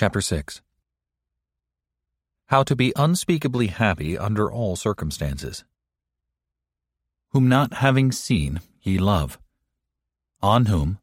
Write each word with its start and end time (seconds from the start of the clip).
Chapter 0.00 0.22
6 0.22 0.62
How 2.46 2.62
to 2.62 2.74
be 2.74 2.94
unspeakably 2.96 3.66
happy 3.66 4.16
under 4.16 4.50
all 4.50 4.74
circumstances. 4.74 5.62
Whom 7.32 7.50
not 7.50 7.74
having 7.74 8.10
seen 8.10 8.62
ye 8.80 8.96
love, 8.96 9.38
on 10.40 10.64
whom, 10.72 11.00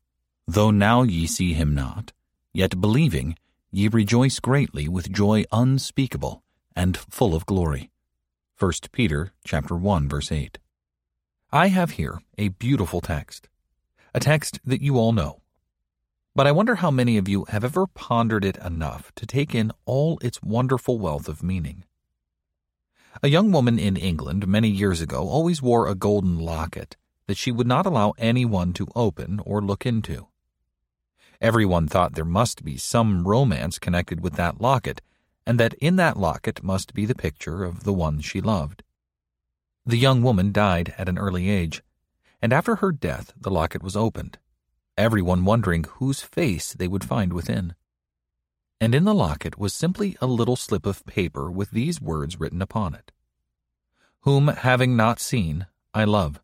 though 0.47 0.71
now 0.71 1.03
ye 1.03 1.27
see 1.27 1.53
him 1.53 1.75
not, 1.75 2.11
yet 2.53 2.81
believing, 2.81 3.37
ye 3.69 3.87
rejoice 3.87 4.39
greatly 4.39 4.87
with 4.87 5.13
joy 5.13 5.45
unspeakable 5.51 6.41
and 6.75 6.97
full 6.97 7.35
of 7.35 7.45
glory. 7.45 7.91
1 8.57 8.71
Peter 8.91 9.31
chapter 9.45 9.75
1 9.75 10.09
verse 10.09 10.31
8. 10.31 10.57
I 11.51 11.67
have 11.67 11.91
here 12.01 12.19
a 12.39 12.47
beautiful 12.47 13.01
text, 13.01 13.47
a 14.15 14.19
text 14.19 14.59
that 14.65 14.81
you 14.81 14.97
all 14.97 15.11
know. 15.13 15.41
But 16.37 16.45
I 16.45 16.51
wonder 16.51 16.75
how 16.75 16.91
many 16.91 17.17
of 17.17 17.27
you 17.27 17.45
have 17.49 17.63
ever 17.63 17.87
pondered 17.87 18.45
it 18.45 18.57
enough 18.57 19.11
to 19.15 19.25
take 19.25 19.55
in 19.55 19.71
all 19.85 20.19
its 20.21 20.39
wonderful 20.43 20.99
wealth 20.99 21.27
of 21.27 21.41
meaning. 21.41 21.83
A 23.23 23.27
young 23.27 23.51
woman 23.51 23.79
in 23.79 23.97
England 23.97 24.47
many 24.47 24.69
years 24.69 25.01
ago 25.01 25.27
always 25.27 25.63
wore 25.63 25.87
a 25.87 25.95
golden 25.95 26.37
locket 26.37 26.95
that 27.25 27.37
she 27.37 27.51
would 27.51 27.65
not 27.65 27.87
allow 27.87 28.13
anyone 28.19 28.71
to 28.73 28.87
open 28.95 29.39
or 29.47 29.63
look 29.63 29.83
into. 29.83 30.27
Everyone 31.41 31.87
thought 31.87 32.13
there 32.13 32.23
must 32.23 32.63
be 32.63 32.77
some 32.77 33.27
romance 33.27 33.79
connected 33.79 34.21
with 34.21 34.33
that 34.33 34.61
locket, 34.61 35.01
and 35.43 35.59
that 35.59 35.73
in 35.81 35.95
that 35.95 36.17
locket 36.17 36.61
must 36.61 36.93
be 36.93 37.05
the 37.07 37.15
picture 37.15 37.63
of 37.63 37.83
the 37.83 37.93
one 37.93 38.21
she 38.21 38.41
loved. 38.41 38.83
The 39.87 39.97
young 39.97 40.21
woman 40.21 40.51
died 40.51 40.93
at 40.99 41.09
an 41.09 41.17
early 41.17 41.49
age, 41.49 41.81
and 42.43 42.53
after 42.53 42.75
her 42.75 42.91
death 42.91 43.33
the 43.35 43.49
locket 43.49 43.81
was 43.81 43.95
opened, 43.95 44.37
everyone 44.97 45.45
wondering 45.45 45.83
whose 45.83 46.21
face 46.21 46.73
they 46.73 46.87
would 46.87 47.03
find 47.03 47.33
within. 47.33 47.75
And 48.81 48.93
in 48.93 49.05
the 49.05 49.13
locket 49.13 49.57
was 49.57 49.73
simply 49.73 50.17
a 50.21 50.27
little 50.27 50.55
slip 50.55 50.85
of 50.85 51.05
paper 51.05 51.49
with 51.51 51.71
these 51.71 52.01
words 52.01 52.39
written 52.39 52.61
upon 52.61 52.93
it 52.93 53.11
Whom 54.21 54.47
having 54.47 54.95
not 54.95 55.19
seen, 55.19 55.67
I 55.93 56.03
love. 56.03 56.39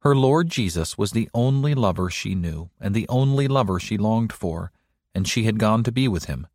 Her 0.00 0.14
Lord 0.14 0.48
Jesus 0.48 0.96
was 0.96 1.12
the 1.12 1.28
only 1.34 1.74
lover 1.74 2.10
she 2.10 2.34
knew, 2.34 2.70
and 2.80 2.94
the 2.94 3.08
only 3.08 3.48
lover 3.48 3.80
she 3.80 3.98
longed 3.98 4.32
for, 4.32 4.70
and 5.14 5.26
she 5.26 5.44
had 5.44 5.58
gone 5.58 5.82
to 5.82 5.92
be 5.92 6.06
with 6.06 6.26
him, 6.26 6.46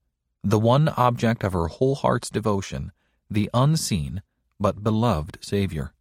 the 0.44 0.60
one 0.60 0.90
object 0.90 1.44
of 1.44 1.54
her 1.54 1.68
whole 1.68 1.96
heart's 1.96 2.30
devotion, 2.30 2.92
the 3.30 3.50
unseen, 3.54 4.22
but 4.60 4.84
beloved 4.84 5.38
Savior. 5.42 5.94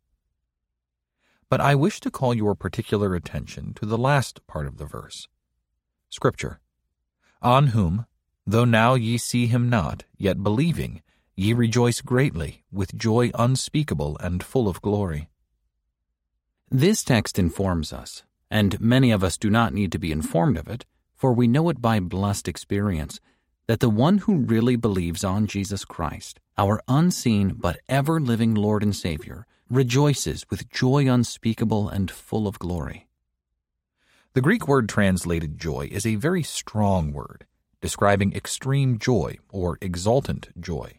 But 1.50 1.60
I 1.60 1.74
wish 1.74 1.98
to 2.00 2.10
call 2.12 2.32
your 2.32 2.54
particular 2.54 3.14
attention 3.14 3.74
to 3.74 3.84
the 3.84 3.98
last 3.98 4.46
part 4.46 4.66
of 4.66 4.78
the 4.78 4.86
verse. 4.86 5.28
Scripture, 6.08 6.60
On 7.42 7.68
whom, 7.68 8.06
though 8.46 8.64
now 8.64 8.94
ye 8.94 9.18
see 9.18 9.48
him 9.48 9.68
not, 9.68 10.04
yet 10.16 10.44
believing, 10.44 11.02
ye 11.36 11.52
rejoice 11.52 12.00
greatly, 12.00 12.62
with 12.70 12.96
joy 12.96 13.32
unspeakable 13.34 14.16
and 14.18 14.44
full 14.44 14.68
of 14.68 14.80
glory. 14.80 15.28
This 16.70 17.02
text 17.02 17.36
informs 17.36 17.92
us, 17.92 18.22
and 18.48 18.80
many 18.80 19.10
of 19.10 19.24
us 19.24 19.36
do 19.36 19.50
not 19.50 19.74
need 19.74 19.90
to 19.90 19.98
be 19.98 20.12
informed 20.12 20.56
of 20.56 20.68
it, 20.68 20.86
for 21.16 21.32
we 21.32 21.48
know 21.48 21.68
it 21.68 21.82
by 21.82 21.98
blessed 21.98 22.46
experience, 22.46 23.18
that 23.66 23.80
the 23.80 23.90
one 23.90 24.18
who 24.18 24.36
really 24.36 24.76
believes 24.76 25.24
on 25.24 25.48
Jesus 25.48 25.84
Christ 25.84 26.38
our 26.56 26.80
unseen 26.86 27.54
but 27.56 27.80
ever 27.88 28.20
living 28.20 28.54
Lord 28.54 28.82
and 28.84 28.94
Savior, 28.94 29.46
rejoices 29.70 30.44
with 30.50 30.68
joy 30.68 31.08
unspeakable 31.08 31.88
and 31.88 32.10
full 32.10 32.48
of 32.48 32.58
glory. 32.58 33.06
The 34.34 34.40
Greek 34.40 34.66
word 34.66 34.88
translated 34.88 35.58
joy 35.58 35.88
is 35.90 36.04
a 36.04 36.16
very 36.16 36.42
strong 36.42 37.12
word, 37.12 37.46
describing 37.80 38.34
extreme 38.34 38.98
joy 38.98 39.38
or 39.48 39.78
exultant 39.80 40.48
joy. 40.60 40.98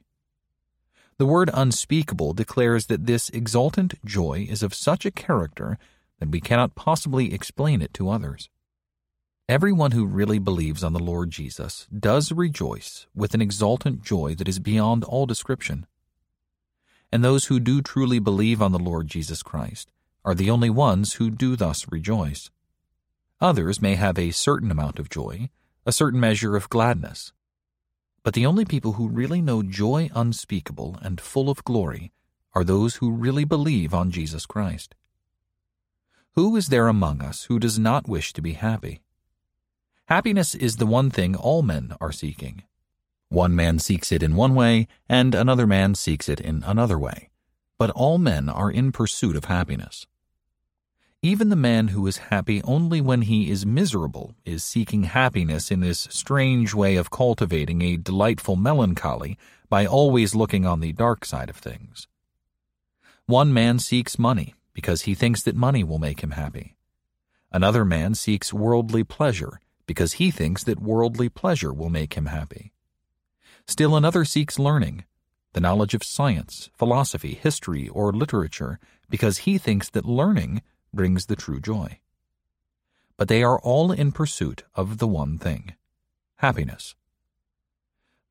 The 1.17 1.25
word 1.25 1.52
unspeakable 1.53 2.33
declares 2.33 2.88
that 2.88 3.05
this 3.05 3.30
exultant 3.30 3.94
joy 4.05 4.47
is 4.49 4.64
of 4.64 4.73
such 4.73 5.05
a 5.05 5.11
character 5.11 5.77
that 6.20 6.30
we 6.30 6.39
cannot 6.39 6.73
possibly 6.73 7.33
explain 7.33 7.82
it 7.82 7.93
to 7.95 8.09
others. 8.09 8.49
Everyone 9.49 9.92
who 9.92 10.05
really 10.05 10.39
believes 10.39 10.82
on 10.83 10.93
the 10.93 10.99
Lord 10.99 11.30
Jesus 11.30 11.88
does 11.98 12.32
rejoice 12.32 13.05
with 13.14 13.33
an 13.33 13.42
exultant 13.42 14.02
joy 14.02 14.33
that 14.36 14.48
is 14.48 14.59
beyond 14.59 15.03
all 15.03 15.26
description. 15.26 15.86
And 17.11 17.23
those 17.23 17.45
who 17.45 17.60
do 17.60 17.82
truly 17.82 18.20
believe 18.20 18.61
on 18.61 18.72
the 18.72 18.80
Lord 18.80 19.08
Jesus 19.08 19.44
Christ 19.44 19.92
are 20.23 20.36
the 20.36 20.49
only 20.49 20.70
ones 20.70 21.14
who 21.14 21.30
do 21.30 21.55
thus 21.55 21.86
rejoice. 21.92 22.49
Others 23.42 23.82
may 23.82 23.95
have 23.95 24.17
a 24.17 24.32
certain 24.32 24.72
amount 24.72 24.99
of 24.99 25.10
joy, 25.10 25.50
a 25.86 25.92
certain 25.92 26.20
measure 26.20 26.55
of 26.55 26.70
gladness. 26.70 27.33
But 28.23 28.33
the 28.33 28.45
only 28.45 28.66
people 28.66 28.94
who 28.94 29.08
really 29.08 29.42
know 29.42 29.64
joy 29.64 30.10
unspeakable 30.14 31.00
and 31.02 31.20
full 31.20 31.50
of 31.50 31.64
glory 31.64 32.11
are 32.54 32.64
those 32.64 32.98
who 32.98 33.11
really 33.11 33.45
believe 33.45 33.94
on 33.94 34.11
Jesus 34.11 34.45
Christ. 34.45 34.95
Who 36.36 36.55
is 36.55 36.67
there 36.67 36.88
among 36.88 37.21
us 37.21 37.45
who 37.45 37.60
does 37.60 37.80
not 37.80 38.08
wish 38.08 38.32
to 38.33 38.42
be 38.42 38.54
happy? 38.54 39.02
Happiness 40.05 40.55
is 40.55 40.77
the 40.77 40.86
one 40.86 41.10
thing 41.10 41.36
all 41.36 41.61
men 41.61 41.95
are 42.00 42.11
seeking. 42.11 42.64
One 43.31 43.55
man 43.55 43.80
seeks 43.80 44.11
it 44.11 44.21
in 44.21 44.36
one 44.36 44.53
way, 44.55 44.89
and 45.08 45.33
another 45.33 45.65
man 45.65 45.95
seeks 45.95 46.27
it 46.27 46.42
in 46.42 46.64
another 46.65 46.99
way. 46.99 47.30
But 47.77 47.89
all 47.92 48.17
men 48.17 48.49
are 48.49 48.69
in 48.69 48.92
pursuit 48.92 49.37
of 49.37 49.45
happiness. 49.45 50.05
Even 51.21 51.47
the 51.47 51.55
man 51.55 51.87
who 51.89 52.05
is 52.08 52.27
happy 52.27 52.61
only 52.64 52.99
when 52.99 53.21
he 53.21 53.49
is 53.49 53.65
miserable 53.65 54.36
is 54.43 54.65
seeking 54.65 55.03
happiness 55.03 55.71
in 55.71 55.80
this 55.80 56.09
strange 56.11 56.73
way 56.73 56.97
of 56.97 57.09
cultivating 57.09 57.81
a 57.81 57.95
delightful 57.95 58.58
melancholy 58.58 59.37
by 59.70 59.86
always 59.86 60.36
looking 60.36 60.65
on 60.65 60.81
the 60.81 60.91
dark 60.91 61.23
side 61.23 61.49
of 61.49 61.55
things. 61.55 62.09
One 63.27 63.53
man 63.53 63.80
seeks 63.80 64.20
money 64.20 64.55
because 64.73 65.03
he 65.03 65.15
thinks 65.15 65.41
that 65.43 65.55
money 65.55 65.86
will 65.86 65.99
make 65.99 66.20
him 66.20 66.31
happy. 66.31 66.75
Another 67.49 67.86
man 67.86 68.14
seeks 68.14 68.52
worldly 68.52 69.05
pleasure 69.05 69.61
because 69.86 70.14
he 70.14 70.31
thinks 70.31 70.65
that 70.65 70.81
worldly 70.81 71.30
pleasure 71.30 71.71
will 71.71 71.89
make 71.89 72.15
him 72.15 72.25
happy. 72.25 72.73
Still 73.71 73.95
another 73.95 74.26
seeks 74.26 74.59
learning, 74.59 75.05
the 75.54 75.61
knowledge 75.61 75.93
of 75.93 76.04
science, 76.04 76.70
philosophy, 76.73 77.36
history, 77.36 77.87
or 77.87 78.11
literature, 78.11 78.80
because 79.09 79.48
he 79.48 79.58
thinks 79.58 79.89
that 79.92 80.04
learning 80.04 80.61
brings 80.93 81.27
the 81.27 81.37
true 81.37 81.61
joy. 81.61 81.99
But 83.15 83.30
they 83.30 83.43
are 83.43 83.61
all 83.61 83.93
in 83.93 84.11
pursuit 84.11 84.65
of 84.76 84.98
the 84.98 85.08
one 85.08 85.37
thing 85.37 85.76
happiness. 86.39 86.95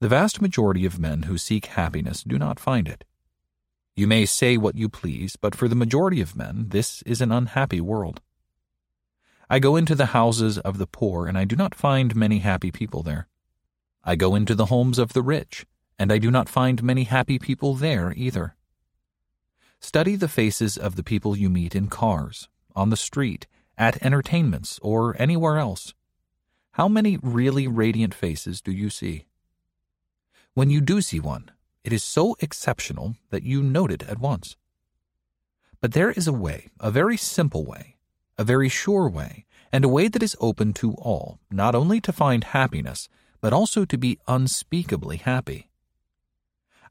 The 0.00 0.10
vast 0.10 0.42
majority 0.42 0.84
of 0.84 0.98
men 0.98 1.22
who 1.22 1.38
seek 1.38 1.64
happiness 1.68 2.22
do 2.22 2.38
not 2.38 2.60
find 2.60 2.86
it. 2.86 3.04
You 3.96 4.06
may 4.06 4.26
say 4.26 4.58
what 4.58 4.76
you 4.76 4.90
please, 4.90 5.36
but 5.36 5.54
for 5.54 5.68
the 5.68 5.74
majority 5.74 6.20
of 6.20 6.36
men, 6.36 6.66
this 6.68 7.00
is 7.06 7.22
an 7.22 7.32
unhappy 7.32 7.80
world. 7.80 8.20
I 9.48 9.58
go 9.58 9.76
into 9.76 9.94
the 9.94 10.12
houses 10.12 10.58
of 10.58 10.76
the 10.76 10.86
poor, 10.86 11.26
and 11.26 11.38
I 11.38 11.46
do 11.46 11.56
not 11.56 11.74
find 11.74 12.14
many 12.14 12.40
happy 12.40 12.70
people 12.70 13.02
there. 13.02 13.29
I 14.02 14.16
go 14.16 14.34
into 14.34 14.54
the 14.54 14.66
homes 14.66 14.98
of 14.98 15.12
the 15.12 15.22
rich, 15.22 15.66
and 15.98 16.10
I 16.10 16.18
do 16.18 16.30
not 16.30 16.48
find 16.48 16.82
many 16.82 17.04
happy 17.04 17.38
people 17.38 17.74
there 17.74 18.12
either. 18.16 18.54
Study 19.80 20.16
the 20.16 20.28
faces 20.28 20.76
of 20.76 20.96
the 20.96 21.02
people 21.02 21.36
you 21.36 21.50
meet 21.50 21.74
in 21.74 21.88
cars, 21.88 22.48
on 22.74 22.90
the 22.90 22.96
street, 22.96 23.46
at 23.76 24.02
entertainments, 24.02 24.78
or 24.82 25.14
anywhere 25.20 25.58
else. 25.58 25.94
How 26.72 26.88
many 26.88 27.18
really 27.22 27.66
radiant 27.66 28.14
faces 28.14 28.60
do 28.60 28.72
you 28.72 28.90
see? 28.90 29.26
When 30.54 30.70
you 30.70 30.80
do 30.80 31.00
see 31.00 31.20
one, 31.20 31.50
it 31.84 31.92
is 31.92 32.04
so 32.04 32.36
exceptional 32.40 33.16
that 33.30 33.42
you 33.42 33.62
note 33.62 33.90
it 33.90 34.02
at 34.02 34.18
once. 34.18 34.56
But 35.80 35.92
there 35.92 36.10
is 36.10 36.26
a 36.28 36.32
way, 36.32 36.68
a 36.78 36.90
very 36.90 37.16
simple 37.16 37.64
way, 37.64 37.96
a 38.36 38.44
very 38.44 38.68
sure 38.68 39.08
way, 39.08 39.46
and 39.72 39.84
a 39.84 39.88
way 39.88 40.08
that 40.08 40.22
is 40.22 40.36
open 40.40 40.72
to 40.74 40.92
all, 40.94 41.38
not 41.50 41.74
only 41.74 42.00
to 42.02 42.12
find 42.12 42.44
happiness, 42.44 43.08
but 43.40 43.52
also 43.52 43.84
to 43.84 43.96
be 43.96 44.18
unspeakably 44.28 45.18
happy. 45.18 45.68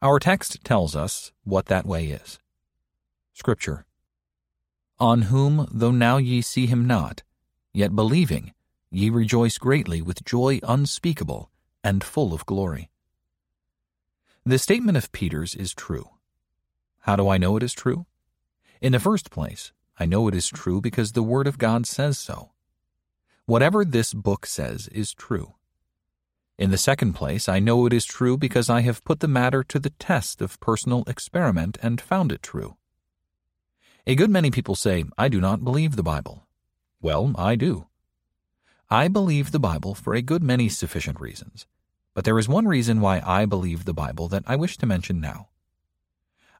Our 0.01 0.19
text 0.19 0.63
tells 0.63 0.95
us 0.95 1.31
what 1.43 1.65
that 1.65 1.85
way 1.85 2.07
is. 2.07 2.39
Scripture 3.33 3.85
On 4.99 5.23
whom, 5.23 5.67
though 5.71 5.91
now 5.91 6.17
ye 6.17 6.41
see 6.41 6.67
him 6.67 6.87
not, 6.87 7.23
yet 7.73 7.95
believing, 7.95 8.53
ye 8.91 9.09
rejoice 9.09 9.57
greatly 9.57 10.01
with 10.01 10.25
joy 10.25 10.59
unspeakable 10.63 11.51
and 11.83 12.03
full 12.03 12.33
of 12.33 12.45
glory. 12.45 12.89
The 14.45 14.57
statement 14.57 14.97
of 14.97 15.11
Peter's 15.11 15.53
is 15.53 15.73
true. 15.73 16.09
How 17.01 17.15
do 17.15 17.29
I 17.29 17.37
know 17.37 17.55
it 17.57 17.63
is 17.63 17.73
true? 17.73 18.05
In 18.81 18.93
the 18.93 18.99
first 18.99 19.29
place, 19.29 19.71
I 19.99 20.05
know 20.05 20.27
it 20.27 20.35
is 20.35 20.47
true 20.47 20.81
because 20.81 21.11
the 21.11 21.23
Word 21.23 21.45
of 21.45 21.57
God 21.57 21.85
says 21.85 22.17
so. 22.17 22.51
Whatever 23.45 23.83
this 23.83 24.13
book 24.13 24.45
says 24.45 24.87
is 24.89 25.13
true. 25.13 25.55
In 26.59 26.71
the 26.71 26.77
second 26.77 27.13
place, 27.13 27.47
I 27.47 27.59
know 27.59 27.85
it 27.85 27.93
is 27.93 28.03
true 28.03 28.37
because 28.37 28.69
I 28.69 28.81
have 28.81 29.05
put 29.05 29.21
the 29.21 29.29
matter 29.29 29.63
to 29.63 29.79
the 29.79 29.91
test 29.91 30.41
of 30.41 30.59
personal 30.59 31.05
experiment 31.07 31.77
and 31.81 32.01
found 32.01 32.33
it 32.33 32.43
true. 32.43 32.75
A 34.05 34.13
good 34.13 34.29
many 34.29 34.51
people 34.51 34.75
say, 34.75 35.05
I 35.17 35.29
do 35.29 35.39
not 35.39 35.63
believe 35.63 35.95
the 35.95 36.03
Bible. 36.03 36.49
Well, 37.01 37.33
I 37.37 37.55
do. 37.55 37.87
I 38.89 39.07
believe 39.07 39.51
the 39.53 39.59
Bible 39.59 39.95
for 39.95 40.13
a 40.13 40.21
good 40.21 40.43
many 40.43 40.67
sufficient 40.67 41.21
reasons, 41.21 41.65
but 42.13 42.25
there 42.25 42.37
is 42.37 42.49
one 42.49 42.67
reason 42.67 42.99
why 42.99 43.21
I 43.25 43.45
believe 43.45 43.85
the 43.85 43.93
Bible 43.93 44.27
that 44.27 44.43
I 44.45 44.57
wish 44.57 44.75
to 44.79 44.85
mention 44.85 45.21
now. 45.21 45.47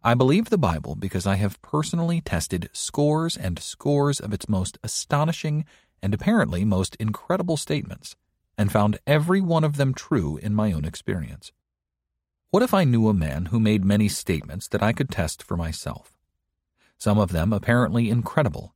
I 0.01 0.13
believe 0.13 0.49
the 0.49 0.57
Bible 0.57 0.95
because 0.95 1.27
I 1.27 1.35
have 1.35 1.61
personally 1.61 2.21
tested 2.21 2.69
scores 2.71 3.35
and 3.35 3.59
scores 3.59 4.21
of 4.21 4.31
its 4.31 4.47
most 4.47 4.77
astonishing 4.81 5.65
and 6.01 6.13
apparently 6.13 6.63
most 6.63 6.95
incredible 7.01 7.57
statements 7.57 8.15
and 8.59 8.73
found 8.73 8.99
every 9.07 9.39
one 9.39 9.63
of 9.63 9.77
them 9.77 9.93
true 9.93 10.35
in 10.35 10.53
my 10.53 10.73
own 10.73 10.83
experience. 10.83 11.53
What 12.51 12.61
if 12.61 12.73
I 12.73 12.83
knew 12.83 13.07
a 13.07 13.13
man 13.13 13.45
who 13.45 13.59
made 13.59 13.85
many 13.85 14.09
statements 14.09 14.67
that 14.67 14.83
I 14.83 14.91
could 14.91 15.09
test 15.09 15.41
for 15.41 15.55
myself? 15.55 16.11
Some 16.97 17.17
of 17.17 17.31
them 17.31 17.53
apparently 17.53 18.09
incredible, 18.09 18.75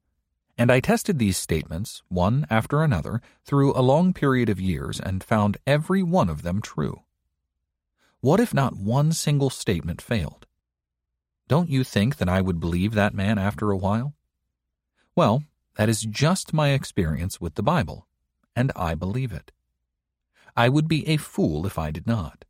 and 0.58 0.72
I 0.72 0.80
tested 0.80 1.20
these 1.20 1.38
statements, 1.38 2.02
one 2.08 2.48
after 2.50 2.82
another, 2.82 3.22
through 3.44 3.74
a 3.78 3.84
long 3.84 4.14
period 4.14 4.48
of 4.48 4.62
years 4.62 5.02
and 5.02 5.22
found 5.22 5.58
every 5.68 6.02
one 6.02 6.30
of 6.30 6.44
them 6.44 6.62
true. 6.62 7.02
What 8.22 8.40
if 8.40 8.54
not 8.54 8.78
one 8.78 9.12
single 9.12 9.50
statement 9.50 10.02
failed? 10.02 10.46
Don't 11.50 11.70
you 11.70 11.84
think 11.84 12.18
that 12.18 12.30
I 12.30 12.40
would 12.40 12.62
believe 12.62 12.94
that 12.94 13.14
man 13.14 13.38
after 13.38 13.70
a 13.70 13.78
while? 13.78 14.14
Well, 15.14 15.44
that 15.76 15.90
is 15.90 16.04
just 16.04 16.54
my 16.54 16.70
experience 16.70 17.42
with 17.42 17.56
the 17.56 17.64
Bible, 17.64 18.08
and 18.56 18.72
I 18.78 18.96
believe 18.96 19.34
it. 19.34 19.52
I 20.56 20.70
would 20.70 20.88
be 20.88 21.08
a 21.08 21.18
fool 21.18 21.66
if 21.66 21.80
I 21.80 21.92
did 21.92 22.06
not. 22.06 22.46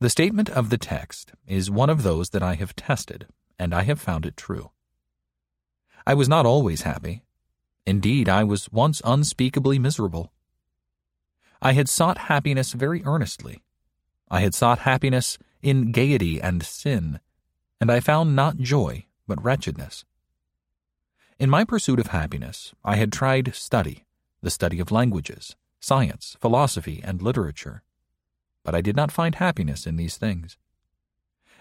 The 0.00 0.10
statement 0.10 0.50
of 0.50 0.70
the 0.70 0.78
text 0.78 1.32
is 1.46 1.70
one 1.70 1.90
of 1.90 2.02
those 2.02 2.30
that 2.30 2.42
I 2.42 2.54
have 2.54 2.76
tested, 2.76 3.26
and 3.58 3.74
I 3.74 3.82
have 3.82 4.00
found 4.00 4.26
it 4.26 4.36
true. 4.36 4.70
I 6.06 6.14
was 6.14 6.28
not 6.28 6.46
always 6.46 6.82
happy. 6.82 7.22
Indeed, 7.86 8.28
I 8.28 8.44
was 8.44 8.70
once 8.70 9.00
unspeakably 9.04 9.78
miserable. 9.78 10.32
I 11.62 11.72
had 11.72 11.88
sought 11.88 12.18
happiness 12.18 12.72
very 12.72 13.02
earnestly. 13.04 13.62
I 14.30 14.40
had 14.40 14.54
sought 14.54 14.80
happiness 14.80 15.38
in 15.62 15.92
gaiety 15.92 16.40
and 16.40 16.62
sin, 16.62 17.20
and 17.80 17.90
I 17.90 18.00
found 18.00 18.36
not 18.36 18.58
joy, 18.58 19.06
but 19.26 19.42
wretchedness. 19.42 20.04
In 21.38 21.50
my 21.50 21.64
pursuit 21.64 22.00
of 22.00 22.08
happiness, 22.08 22.74
I 22.84 22.96
had 22.96 23.12
tried 23.12 23.54
study, 23.54 24.04
the 24.42 24.50
study 24.50 24.80
of 24.80 24.90
languages, 24.90 25.56
science, 25.80 26.36
philosophy, 26.40 27.00
and 27.04 27.22
literature. 27.22 27.82
But 28.64 28.74
I 28.74 28.80
did 28.80 28.96
not 28.96 29.12
find 29.12 29.36
happiness 29.36 29.86
in 29.86 29.96
these 29.96 30.16
things. 30.16 30.56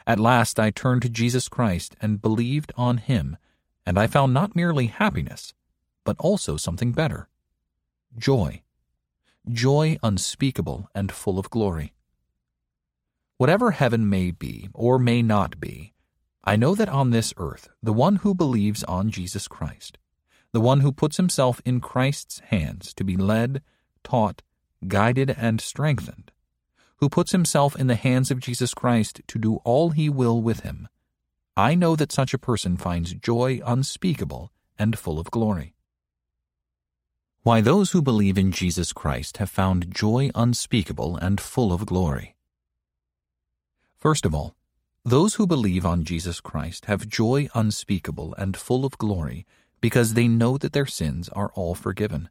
At 0.07 0.19
last 0.19 0.59
I 0.59 0.71
turned 0.71 1.01
to 1.03 1.09
Jesus 1.09 1.49
Christ 1.49 1.95
and 2.01 2.21
believed 2.21 2.71
on 2.75 2.97
him 2.97 3.37
and 3.85 3.99
I 3.99 4.07
found 4.07 4.33
not 4.33 4.55
merely 4.55 4.87
happiness, 4.87 5.53
but 6.03 6.15
also 6.19 6.57
something 6.57 6.91
better 6.91 7.29
joy. 8.17 8.61
Joy 9.47 9.97
unspeakable 10.01 10.89
and 10.95 11.11
full 11.11 11.37
of 11.37 11.49
glory. 11.49 11.93
Whatever 13.37 13.71
heaven 13.71 14.09
may 14.09 14.31
be 14.31 14.69
or 14.73 14.97
may 14.97 15.21
not 15.21 15.59
be, 15.59 15.93
I 16.43 16.55
know 16.55 16.73
that 16.75 16.89
on 16.89 17.11
this 17.11 17.33
earth 17.37 17.67
the 17.83 17.93
one 17.93 18.17
who 18.17 18.33
believes 18.33 18.83
on 18.85 19.11
Jesus 19.11 19.47
Christ, 19.47 19.97
the 20.51 20.61
one 20.61 20.79
who 20.79 20.91
puts 20.91 21.17
himself 21.17 21.61
in 21.65 21.81
Christ's 21.81 22.39
hands 22.47 22.93
to 22.93 23.03
be 23.03 23.17
led, 23.17 23.61
taught, 24.05 24.41
guided, 24.87 25.29
and 25.31 25.59
strengthened, 25.59 26.31
who 26.97 27.09
puts 27.09 27.33
himself 27.33 27.75
in 27.75 27.87
the 27.87 27.95
hands 27.95 28.31
of 28.31 28.39
Jesus 28.39 28.73
Christ 28.73 29.19
to 29.27 29.37
do 29.37 29.57
all 29.65 29.89
he 29.89 30.07
will 30.07 30.41
with 30.41 30.61
him, 30.61 30.87
I 31.57 31.75
know 31.75 31.97
that 31.97 32.11
such 32.13 32.33
a 32.33 32.37
person 32.37 32.77
finds 32.77 33.13
joy 33.13 33.59
unspeakable 33.65 34.51
and 34.79 34.97
full 34.97 35.19
of 35.19 35.31
glory. 35.31 35.73
Why 37.43 37.61
those 37.61 37.91
who 37.91 38.01
believe 38.01 38.37
in 38.37 38.51
Jesus 38.51 38.91
Christ 38.91 39.37
have 39.37 39.49
found 39.49 39.93
joy 39.93 40.31
unspeakable 40.33 41.17
and 41.17 41.39
full 41.39 41.71
of 41.71 41.85
glory. 41.85 42.35
First 43.95 44.25
of 44.25 44.33
all, 44.33 44.55
those 45.03 45.35
who 45.35 45.45
believe 45.45 45.85
on 45.85 46.03
Jesus 46.03 46.41
Christ 46.41 46.85
have 46.85 47.07
joy 47.07 47.47
unspeakable 47.53 48.33
and 48.37 48.57
full 48.57 48.83
of 48.83 48.97
glory 48.97 49.45
because 49.79 50.15
they 50.15 50.27
know 50.27 50.57
that 50.57 50.73
their 50.73 50.87
sins 50.87 51.29
are 51.29 51.51
all 51.53 51.75
forgiven. 51.75 52.29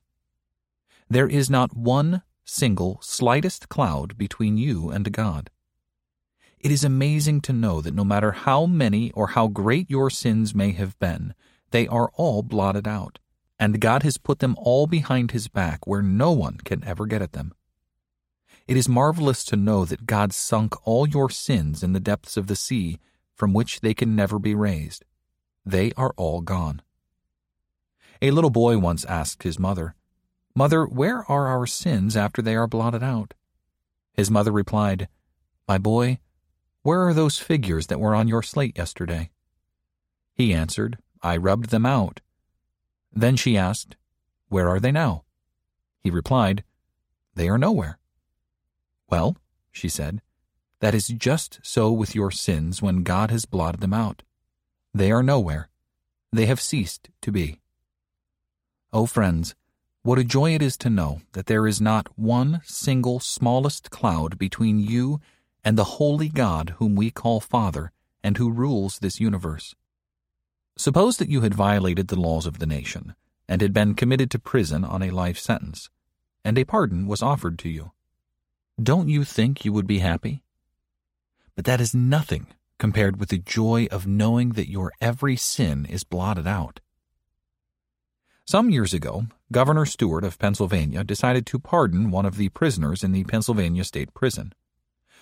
There 1.08 1.28
is 1.28 1.50
not 1.50 1.76
one 1.76 2.22
single 2.44 2.98
slightest 3.02 3.68
cloud 3.68 4.16
between 4.16 4.56
you 4.56 4.90
and 4.90 5.12
God. 5.12 5.50
It 6.58 6.72
is 6.72 6.84
amazing 6.84 7.42
to 7.42 7.52
know 7.52 7.80
that 7.80 7.94
no 7.94 8.04
matter 8.04 8.32
how 8.32 8.64
many 8.64 9.10
or 9.12 9.28
how 9.28 9.48
great 9.48 9.90
your 9.90 10.08
sins 10.08 10.54
may 10.54 10.72
have 10.72 10.98
been, 10.98 11.34
they 11.72 11.86
are 11.88 12.10
all 12.14 12.42
blotted 12.42 12.88
out, 12.88 13.18
and 13.58 13.80
God 13.80 14.02
has 14.02 14.16
put 14.16 14.38
them 14.38 14.56
all 14.58 14.86
behind 14.86 15.32
his 15.32 15.48
back 15.48 15.86
where 15.86 16.02
no 16.02 16.32
one 16.32 16.56
can 16.64 16.82
ever 16.84 17.04
get 17.04 17.20
at 17.20 17.32
them. 17.32 17.52
It 18.66 18.78
is 18.78 18.88
marvelous 18.88 19.44
to 19.44 19.56
know 19.56 19.84
that 19.84 20.06
God 20.06 20.32
sunk 20.32 20.74
all 20.86 21.06
your 21.06 21.28
sins 21.28 21.82
in 21.82 21.92
the 21.92 22.00
depths 22.00 22.38
of 22.38 22.46
the 22.46 22.56
sea, 22.56 22.98
from 23.34 23.52
which 23.52 23.80
they 23.80 23.92
can 23.92 24.16
never 24.16 24.38
be 24.38 24.54
raised. 24.54 25.04
They 25.66 25.92
are 25.98 26.14
all 26.16 26.40
gone. 26.40 26.80
A 28.22 28.30
little 28.30 28.50
boy 28.50 28.78
once 28.78 29.04
asked 29.04 29.42
his 29.42 29.58
mother, 29.58 29.94
Mother, 30.54 30.84
where 30.84 31.28
are 31.30 31.48
our 31.48 31.66
sins 31.66 32.16
after 32.16 32.40
they 32.40 32.54
are 32.54 32.66
blotted 32.66 33.02
out? 33.02 33.34
His 34.12 34.30
mother 34.30 34.52
replied, 34.52 35.08
My 35.66 35.78
boy, 35.78 36.18
where 36.82 37.06
are 37.06 37.14
those 37.14 37.38
figures 37.38 37.88
that 37.88 38.00
were 38.00 38.14
on 38.14 38.28
your 38.28 38.42
slate 38.42 38.76
yesterday? 38.76 39.30
He 40.34 40.54
answered, 40.54 40.98
I 41.22 41.36
rubbed 41.36 41.70
them 41.70 41.86
out. 41.86 42.20
Then 43.12 43.36
she 43.36 43.56
asked, 43.56 43.96
Where 44.48 44.68
are 44.68 44.80
they 44.80 44.92
now? 44.92 45.24
He 46.00 46.10
replied, 46.10 46.62
They 47.34 47.48
are 47.48 47.58
nowhere. 47.58 47.98
Well, 49.08 49.36
she 49.72 49.88
said, 49.88 50.20
that 50.84 50.94
is 50.94 51.08
just 51.08 51.60
so 51.62 51.90
with 51.90 52.14
your 52.14 52.30
sins 52.30 52.82
when 52.82 53.04
God 53.04 53.30
has 53.30 53.46
blotted 53.46 53.80
them 53.80 53.94
out. 53.94 54.22
They 54.92 55.10
are 55.10 55.22
nowhere. 55.22 55.70
They 56.30 56.44
have 56.44 56.60
ceased 56.60 57.08
to 57.22 57.32
be. 57.32 57.62
Oh, 58.92 59.06
friends, 59.06 59.54
what 60.04 60.18
a 60.18 60.24
joy 60.24 60.54
it 60.54 60.60
is 60.60 60.76
to 60.76 60.90
know 60.90 61.22
that 61.32 61.46
there 61.46 61.66
is 61.66 61.80
not 61.80 62.18
one 62.18 62.60
single 62.62 63.18
smallest 63.20 63.90
cloud 63.90 64.36
between 64.38 64.78
you 64.78 65.18
and 65.64 65.78
the 65.78 65.96
holy 65.96 66.28
God 66.28 66.74
whom 66.76 66.94
we 66.94 67.10
call 67.10 67.40
Father 67.40 67.90
and 68.22 68.36
who 68.36 68.50
rules 68.50 68.98
this 68.98 69.18
universe. 69.18 69.74
Suppose 70.76 71.16
that 71.16 71.30
you 71.30 71.40
had 71.40 71.54
violated 71.54 72.08
the 72.08 72.20
laws 72.20 72.44
of 72.44 72.58
the 72.58 72.66
nation 72.66 73.14
and 73.48 73.62
had 73.62 73.72
been 73.72 73.94
committed 73.94 74.30
to 74.32 74.38
prison 74.38 74.84
on 74.84 75.02
a 75.02 75.10
life 75.10 75.38
sentence, 75.38 75.88
and 76.44 76.58
a 76.58 76.64
pardon 76.64 77.06
was 77.06 77.22
offered 77.22 77.58
to 77.60 77.70
you. 77.70 77.92
Don't 78.82 79.08
you 79.08 79.24
think 79.24 79.64
you 79.64 79.72
would 79.72 79.86
be 79.86 80.00
happy? 80.00 80.42
But 81.56 81.64
that 81.64 81.80
is 81.80 81.94
nothing 81.94 82.48
compared 82.78 83.18
with 83.18 83.30
the 83.30 83.38
joy 83.38 83.88
of 83.90 84.06
knowing 84.06 84.50
that 84.50 84.70
your 84.70 84.92
every 85.00 85.36
sin 85.36 85.86
is 85.86 86.04
blotted 86.04 86.46
out. 86.46 86.80
Some 88.46 88.68
years 88.68 88.92
ago, 88.92 89.24
Governor 89.52 89.86
Stuart 89.86 90.22
of 90.22 90.38
Pennsylvania 90.38 91.02
decided 91.02 91.46
to 91.46 91.58
pardon 91.58 92.10
one 92.10 92.26
of 92.26 92.36
the 92.36 92.50
prisoners 92.50 93.02
in 93.02 93.12
the 93.12 93.24
Pennsylvania 93.24 93.84
State 93.84 94.12
Prison. 94.12 94.52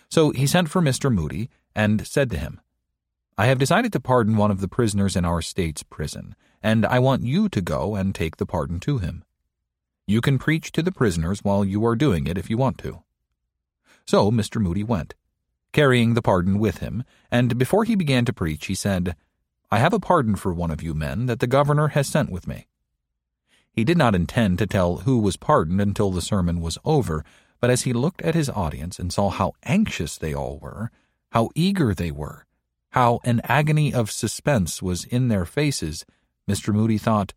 So 0.09 0.31
he 0.31 0.45
sent 0.45 0.69
for 0.69 0.83
Mr. 0.83 1.13
Moody 1.13 1.49
and 1.73 2.05
said 2.05 2.31
to 2.31 2.37
him, 2.37 2.61
I 3.39 3.47
have 3.47 3.61
decided 3.61 3.93
to 3.93 4.01
pardon 4.01 4.37
one 4.37 4.51
of 4.51 4.61
the 4.61 4.67
prisoners 4.67 5.15
in 5.15 5.25
our 5.25 5.41
state's 5.41 5.85
prison, 5.85 6.35
and 6.65 6.85
I 6.85 6.99
want 6.99 7.23
you 7.23 7.49
to 7.49 7.61
go 7.61 7.95
and 7.95 8.13
take 8.13 8.39
the 8.39 8.47
pardon 8.47 8.81
to 8.81 8.99
him. 8.99 9.23
You 10.05 10.21
can 10.21 10.41
preach 10.41 10.73
to 10.73 10.83
the 10.83 10.91
prisoners 10.91 11.45
while 11.45 11.65
you 11.65 11.87
are 11.87 11.95
doing 11.95 12.27
it 12.27 12.37
if 12.37 12.51
you 12.51 12.59
want 12.59 12.77
to. 12.79 13.05
So 14.05 14.33
Mr. 14.33 14.61
Moody 14.61 14.83
went, 14.83 15.15
carrying 15.73 16.15
the 16.15 16.23
pardon 16.23 16.59
with 16.59 16.79
him, 16.79 17.05
and 17.31 17.57
before 17.57 17.85
he 17.85 17.95
began 17.95 18.25
to 18.25 18.33
preach, 18.33 18.67
he 18.67 18.75
said, 18.75 19.15
I 19.71 19.79
have 19.79 19.93
a 19.93 20.01
pardon 20.01 20.35
for 20.35 20.53
one 20.53 20.73
of 20.73 20.83
you 20.83 20.93
men 20.93 21.27
that 21.27 21.39
the 21.39 21.47
governor 21.47 21.89
has 21.89 22.09
sent 22.09 22.29
with 22.29 22.49
me. 22.49 22.67
He 23.73 23.85
did 23.85 23.97
not 23.97 24.15
intend 24.15 24.59
to 24.59 24.67
tell 24.67 24.99
who 24.99 25.19
was 25.19 25.37
pardoned 25.37 25.81
until 25.81 26.11
the 26.11 26.21
sermon 26.21 26.61
was 26.61 26.77
over, 26.85 27.25
but 27.59 27.71
as 27.71 27.83
he 27.83 27.93
looked 27.93 28.21
at 28.23 28.35
his 28.35 28.51
audience 28.51 28.99
and 28.99 29.13
saw 29.13 29.31
how 29.31 29.53
anxious 29.63 30.19
they 30.19 30.35
all 30.35 30.59
were, 30.59 30.91
how 31.31 31.49
eager 31.55 31.95
they 31.95 32.11
were, 32.11 32.45
how 32.91 33.21
an 33.25 33.41
agony 33.45 33.95
of 33.95 34.11
suspense 34.11 34.83
was 34.83 35.05
in 35.05 35.29
their 35.29 35.47
faces, 35.47 36.05
Mr. 36.49 36.75
Moody 36.75 36.99
thought, 36.99 37.33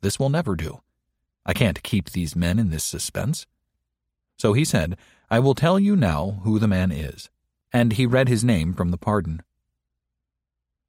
This 0.00 0.18
will 0.18 0.30
never 0.30 0.56
do. 0.56 0.80
I 1.44 1.52
can't 1.52 1.82
keep 1.82 2.10
these 2.10 2.34
men 2.34 2.58
in 2.58 2.70
this 2.70 2.84
suspense. 2.84 3.46
So 4.38 4.54
he 4.54 4.64
said, 4.64 4.96
I 5.30 5.40
will 5.40 5.54
tell 5.54 5.78
you 5.78 5.94
now 5.94 6.40
who 6.44 6.58
the 6.58 6.68
man 6.68 6.90
is. 6.90 7.28
And 7.72 7.92
he 7.92 8.06
read 8.06 8.28
his 8.28 8.44
name 8.44 8.72
from 8.72 8.90
the 8.90 8.98
pardon. 8.98 9.42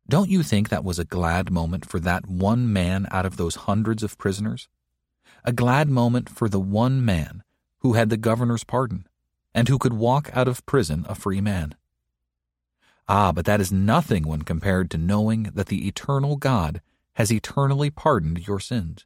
Don't 0.08 0.30
you 0.30 0.42
think 0.42 0.70
that 0.70 0.86
was 0.86 1.00
a 1.00 1.06
glad 1.06 1.52
moment 1.52 1.86
for 1.86 2.00
that 2.00 2.28
one 2.28 2.72
man 2.72 3.08
out 3.12 3.26
of 3.26 3.36
those 3.36 3.56
hundreds 3.56 4.04
of 4.04 4.18
prisoners? 4.18 4.70
A 5.44 5.52
glad 5.52 5.90
moment 5.90 6.30
for 6.30 6.50
the 6.50 6.60
one 6.60 7.04
man 7.04 7.44
who 7.80 7.94
had 7.94 8.10
the 8.10 8.18
governor's 8.18 8.64
pardon, 8.64 9.08
and 9.54 9.68
who 9.68 9.78
could 9.78 9.94
walk 9.94 10.30
out 10.34 10.48
of 10.48 10.66
prison 10.66 11.06
a 11.08 11.16
free 11.16 11.42
man. 11.42 11.76
Ah, 13.08 13.32
but 13.32 13.46
that 13.46 13.62
is 13.62 13.72
nothing 13.72 14.28
when 14.28 14.42
compared 14.42 14.92
to 14.92 14.98
knowing 14.98 15.44
that 15.54 15.68
the 15.68 15.88
eternal 15.88 16.36
God 16.36 16.82
has 17.14 17.32
eternally 17.32 17.90
pardoned 17.90 18.46
your 18.48 18.60
sins. 18.60 19.06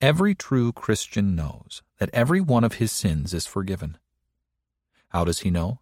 Every 0.00 0.34
true 0.34 0.72
Christian 0.72 1.34
knows 1.34 1.82
that 1.98 2.10
every 2.12 2.40
one 2.40 2.64
of 2.64 2.74
his 2.74 2.90
sins 2.90 3.34
is 3.34 3.46
forgiven. 3.46 3.98
How 5.10 5.24
does 5.24 5.40
he 5.40 5.50
know? 5.50 5.80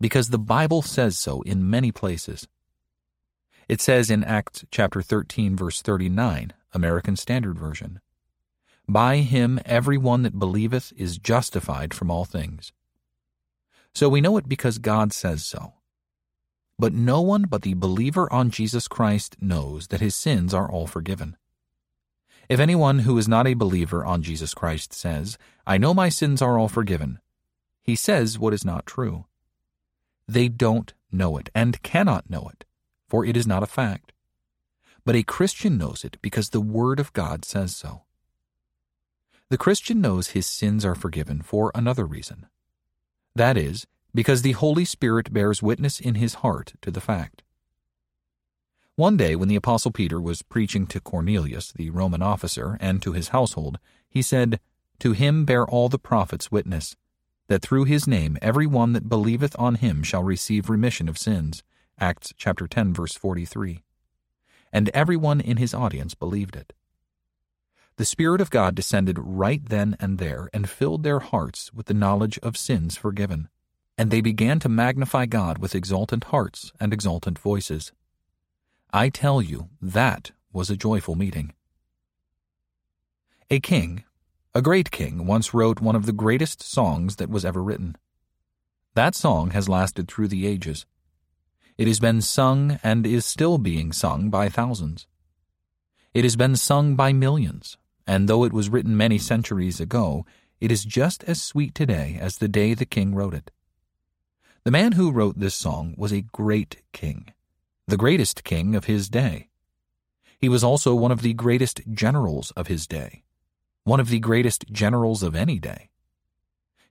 Because 0.00 0.28
the 0.28 0.38
Bible 0.38 0.82
says 0.82 1.18
so 1.18 1.42
in 1.42 1.68
many 1.68 1.92
places. 1.92 2.46
It 3.68 3.80
says 3.80 4.10
in 4.10 4.24
Acts 4.24 4.64
chapter 4.70 5.02
13 5.02 5.56
verse 5.56 5.82
39, 5.82 6.52
American 6.72 7.16
Standard 7.16 7.58
Version, 7.58 8.00
By 8.90 9.18
him 9.18 9.60
every 9.64 9.96
one 9.96 10.24
that 10.24 10.40
believeth 10.40 10.92
is 10.96 11.16
justified 11.16 11.94
from 11.94 12.10
all 12.10 12.24
things. 12.24 12.72
So 13.94 14.08
we 14.08 14.20
know 14.20 14.36
it 14.36 14.48
because 14.48 14.78
God 14.78 15.12
says 15.12 15.46
so. 15.46 15.74
But 16.76 16.92
no 16.92 17.20
one 17.20 17.42
but 17.42 17.62
the 17.62 17.74
believer 17.74 18.30
on 18.32 18.50
Jesus 18.50 18.88
Christ 18.88 19.36
knows 19.40 19.86
that 19.88 20.00
his 20.00 20.16
sins 20.16 20.52
are 20.52 20.68
all 20.68 20.88
forgiven. 20.88 21.36
If 22.48 22.58
anyone 22.58 23.00
who 23.00 23.16
is 23.16 23.28
not 23.28 23.46
a 23.46 23.54
believer 23.54 24.04
on 24.04 24.24
Jesus 24.24 24.54
Christ 24.54 24.92
says, 24.92 25.38
I 25.64 25.78
know 25.78 25.94
my 25.94 26.08
sins 26.08 26.42
are 26.42 26.58
all 26.58 26.66
forgiven, 26.68 27.20
he 27.84 27.94
says 27.94 28.40
what 28.40 28.52
is 28.52 28.64
not 28.64 28.86
true. 28.86 29.26
They 30.26 30.48
don't 30.48 30.92
know 31.12 31.36
it 31.36 31.48
and 31.54 31.80
cannot 31.84 32.28
know 32.28 32.50
it, 32.52 32.64
for 33.06 33.24
it 33.24 33.36
is 33.36 33.46
not 33.46 33.62
a 33.62 33.66
fact. 33.66 34.12
But 35.04 35.14
a 35.14 35.22
Christian 35.22 35.78
knows 35.78 36.04
it 36.04 36.18
because 36.20 36.48
the 36.48 36.60
Word 36.60 36.98
of 36.98 37.12
God 37.12 37.44
says 37.44 37.76
so. 37.76 38.02
The 39.50 39.58
Christian 39.58 40.00
knows 40.00 40.28
his 40.28 40.46
sins 40.46 40.84
are 40.84 40.94
forgiven 40.94 41.42
for 41.42 41.72
another 41.74 42.06
reason. 42.06 42.46
That 43.34 43.56
is, 43.56 43.84
because 44.14 44.42
the 44.42 44.52
Holy 44.52 44.84
Spirit 44.84 45.32
bears 45.32 45.60
witness 45.60 45.98
in 45.98 46.14
his 46.14 46.34
heart 46.34 46.74
to 46.82 46.92
the 46.92 47.00
fact. 47.00 47.42
One 48.94 49.16
day, 49.16 49.34
when 49.34 49.48
the 49.48 49.56
Apostle 49.56 49.90
Peter 49.90 50.20
was 50.20 50.42
preaching 50.42 50.86
to 50.86 51.00
Cornelius, 51.00 51.72
the 51.72 51.90
Roman 51.90 52.22
officer, 52.22 52.76
and 52.80 53.02
to 53.02 53.12
his 53.12 53.28
household, 53.28 53.80
he 54.08 54.22
said, 54.22 54.60
To 55.00 55.12
him 55.14 55.44
bear 55.44 55.66
all 55.66 55.88
the 55.88 55.98
prophets 55.98 56.52
witness, 56.52 56.94
that 57.48 57.60
through 57.60 57.86
his 57.86 58.06
name 58.06 58.38
every 58.40 58.68
one 58.68 58.92
that 58.92 59.08
believeth 59.08 59.56
on 59.58 59.76
him 59.76 60.04
shall 60.04 60.22
receive 60.22 60.70
remission 60.70 61.08
of 61.08 61.18
sins. 61.18 61.64
Acts 61.98 62.32
chapter 62.36 62.68
10 62.68 62.94
verse 62.94 63.14
43. 63.14 63.82
And 64.72 64.90
every 64.90 65.16
one 65.16 65.40
in 65.40 65.56
his 65.56 65.74
audience 65.74 66.14
believed 66.14 66.54
it. 66.54 66.72
The 68.00 68.06
Spirit 68.06 68.40
of 68.40 68.48
God 68.48 68.74
descended 68.74 69.18
right 69.20 69.60
then 69.62 69.94
and 70.00 70.16
there 70.16 70.48
and 70.54 70.70
filled 70.70 71.02
their 71.02 71.18
hearts 71.18 71.70
with 71.74 71.84
the 71.84 71.92
knowledge 71.92 72.38
of 72.38 72.56
sins 72.56 72.96
forgiven. 72.96 73.50
And 73.98 74.10
they 74.10 74.22
began 74.22 74.58
to 74.60 74.70
magnify 74.70 75.26
God 75.26 75.58
with 75.58 75.74
exultant 75.74 76.24
hearts 76.24 76.72
and 76.80 76.94
exultant 76.94 77.38
voices. 77.38 77.92
I 78.90 79.10
tell 79.10 79.42
you, 79.42 79.68
that 79.82 80.30
was 80.50 80.70
a 80.70 80.78
joyful 80.78 81.14
meeting. 81.14 81.52
A 83.50 83.60
king, 83.60 84.04
a 84.54 84.62
great 84.62 84.90
king 84.90 85.26
once 85.26 85.52
wrote 85.52 85.82
one 85.82 85.94
of 85.94 86.06
the 86.06 86.14
greatest 86.14 86.62
songs 86.62 87.16
that 87.16 87.28
was 87.28 87.44
ever 87.44 87.62
written. 87.62 87.98
That 88.94 89.14
song 89.14 89.50
has 89.50 89.68
lasted 89.68 90.08
through 90.08 90.28
the 90.28 90.46
ages. 90.46 90.86
It 91.76 91.86
has 91.86 92.00
been 92.00 92.22
sung 92.22 92.80
and 92.82 93.06
is 93.06 93.26
still 93.26 93.58
being 93.58 93.92
sung 93.92 94.30
by 94.30 94.48
thousands. 94.48 95.06
It 96.14 96.24
has 96.24 96.34
been 96.34 96.56
sung 96.56 96.96
by 96.96 97.12
millions, 97.12 97.76
and 98.10 98.28
though 98.28 98.42
it 98.42 98.52
was 98.52 98.68
written 98.68 98.96
many 98.96 99.18
centuries 99.18 99.78
ago, 99.78 100.26
it 100.60 100.72
is 100.72 100.84
just 100.84 101.22
as 101.28 101.40
sweet 101.40 101.76
today 101.76 102.18
as 102.20 102.38
the 102.38 102.48
day 102.48 102.74
the 102.74 102.84
king 102.84 103.14
wrote 103.14 103.34
it. 103.34 103.52
The 104.64 104.72
man 104.72 104.92
who 104.92 105.12
wrote 105.12 105.38
this 105.38 105.54
song 105.54 105.94
was 105.96 106.12
a 106.12 106.26
great 106.32 106.82
king, 106.92 107.32
the 107.86 107.96
greatest 107.96 108.42
king 108.42 108.74
of 108.74 108.86
his 108.86 109.08
day. 109.08 109.46
He 110.40 110.48
was 110.48 110.64
also 110.64 110.92
one 110.92 111.12
of 111.12 111.22
the 111.22 111.34
greatest 111.34 111.82
generals 111.88 112.50
of 112.56 112.66
his 112.66 112.88
day 112.88 113.22
one 113.84 114.00
of 114.00 114.08
the 114.08 114.18
greatest 114.18 114.64
generals 114.70 115.22
of 115.22 115.34
any 115.34 115.58
day. 115.58 115.88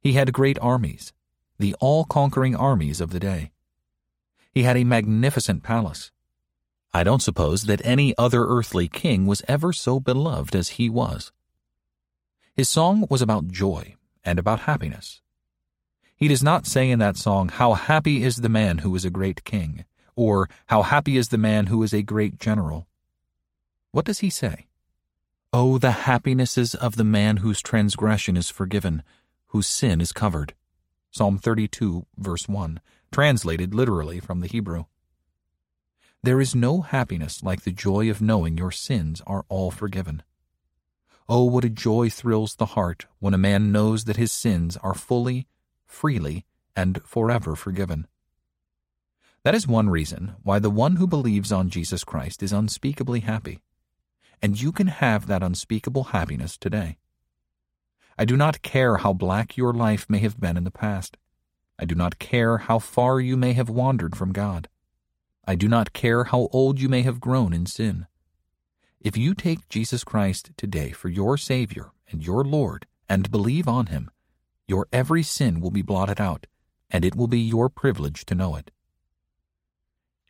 He 0.01 0.13
had 0.13 0.33
great 0.33 0.57
armies, 0.59 1.13
the 1.57 1.75
all 1.79 2.05
conquering 2.05 2.55
armies 2.55 3.01
of 3.01 3.11
the 3.11 3.19
day. 3.19 3.51
He 4.53 4.63
had 4.63 4.77
a 4.77 4.83
magnificent 4.83 5.63
palace. 5.63 6.11
I 6.93 7.03
don't 7.03 7.22
suppose 7.22 7.63
that 7.63 7.86
any 7.86 8.17
other 8.17 8.46
earthly 8.46 8.88
king 8.88 9.27
was 9.27 9.43
ever 9.48 9.72
so 9.72 10.00
beloved 10.00 10.55
as 10.55 10.69
he 10.69 10.89
was. 10.89 11.31
His 12.55 12.67
song 12.67 13.05
was 13.10 13.22
about 13.22 13.48
joy 13.48 13.96
and 14.24 14.39
about 14.39 14.62
happiness. 14.62 15.22
He 16.15 16.27
does 16.27 16.43
not 16.43 16.65
say 16.65 16.89
in 16.89 17.00
that 17.00 17.15
song, 17.15 17.50
How 17.50 17.74
happy 17.74 18.24
is 18.24 18.38
the 18.38 18.50
man 18.50 18.79
who 18.79 18.93
is 18.96 19.05
a 19.05 19.10
great 19.10 19.43
king, 19.43 19.86
or 20.15 20.50
How 20.65 20.81
happy 20.81 21.15
is 21.15 21.29
the 21.29 21.38
man 21.38 21.67
who 21.67 21.81
is 21.84 21.93
a 21.93 22.01
great 22.01 22.39
general. 22.39 22.88
What 23.91 24.05
does 24.05 24.19
he 24.19 24.29
say? 24.29 24.67
Oh, 25.53 25.77
the 25.77 25.91
happinesses 25.91 26.75
of 26.75 26.96
the 26.96 27.03
man 27.03 27.38
whose 27.38 27.62
transgression 27.62 28.36
is 28.36 28.50
forgiven, 28.50 29.03
whose 29.48 29.67
sin 29.67 30.01
is 30.01 30.12
covered. 30.12 30.53
Psalm 31.12 31.38
32, 31.38 32.05
verse 32.17 32.48
1, 32.48 32.79
translated 33.12 33.74
literally 33.74 34.19
from 34.19 34.41
the 34.41 34.48
Hebrew. 34.48 34.86
There 36.23 36.41
is 36.41 36.55
no 36.55 36.81
happiness 36.81 37.43
like 37.43 37.61
the 37.61 37.71
joy 37.71 38.09
of 38.09 38.21
knowing 38.21 38.57
your 38.57 38.71
sins 38.71 39.21
are 39.25 39.45
all 39.49 39.71
forgiven. 39.71 40.23
Oh, 41.27 41.43
what 41.43 41.63
a 41.63 41.69
joy 41.69 42.09
thrills 42.09 42.55
the 42.55 42.67
heart 42.67 43.05
when 43.19 43.33
a 43.33 43.38
man 43.38 43.71
knows 43.71 44.05
that 44.05 44.17
his 44.17 44.31
sins 44.31 44.77
are 44.77 44.93
fully, 44.93 45.47
freely, 45.85 46.45
and 46.75 47.01
forever 47.03 47.55
forgiven. 47.55 48.07
That 49.43 49.55
is 49.55 49.67
one 49.67 49.89
reason 49.89 50.35
why 50.43 50.59
the 50.59 50.69
one 50.69 50.97
who 50.97 51.07
believes 51.07 51.51
on 51.51 51.69
Jesus 51.69 52.03
Christ 52.03 52.43
is 52.43 52.51
unspeakably 52.51 53.21
happy 53.21 53.59
and 54.41 54.61
you 54.61 54.71
can 54.71 54.88
have 54.88 55.27
that 55.27 55.43
unspeakable 55.43 56.05
happiness 56.05 56.57
today. 56.57 56.97
I 58.17 58.25
do 58.25 58.35
not 58.35 58.61
care 58.61 58.97
how 58.97 59.13
black 59.13 59.57
your 59.57 59.73
life 59.73 60.05
may 60.09 60.19
have 60.19 60.39
been 60.39 60.57
in 60.57 60.63
the 60.63 60.71
past. 60.71 61.17
I 61.77 61.85
do 61.85 61.95
not 61.95 62.19
care 62.19 62.57
how 62.57 62.79
far 62.79 63.19
you 63.19 63.38
may 63.38 63.53
have 63.53 63.69
wandered 63.69 64.15
from 64.15 64.33
God. 64.33 64.67
I 65.50 65.56
do 65.56 65.68
not 65.68 65.94
care 65.94 66.25
how 66.25 66.48
old 66.51 66.79
you 66.79 66.88
may 66.88 67.01
have 67.01 67.20
grown 67.20 67.53
in 67.53 67.65
sin. 67.65 68.06
If 69.01 69.18
you 69.18 69.34
take 69.34 69.68
Jesus 69.68 70.03
Christ 70.03 70.51
today 70.58 70.91
for 70.91 71.10
your 71.10 71.38
Savior 71.38 71.89
and 72.12 72.24
your 72.24 72.44
Lord 72.44 72.86
and 73.10 73.32
believe 73.32 73.68
on 73.68 73.88
Him, 73.88 74.12
your 74.68 74.88
every 74.94 75.24
sin 75.24 75.60
will 75.60 75.72
be 75.72 75.82
blotted 75.82 76.22
out, 76.22 76.46
and 76.91 77.03
it 77.03 77.15
will 77.15 77.25
be 77.25 77.39
your 77.39 77.68
privilege 77.68 78.25
to 78.25 78.36
know 78.36 78.56
it. 78.58 78.70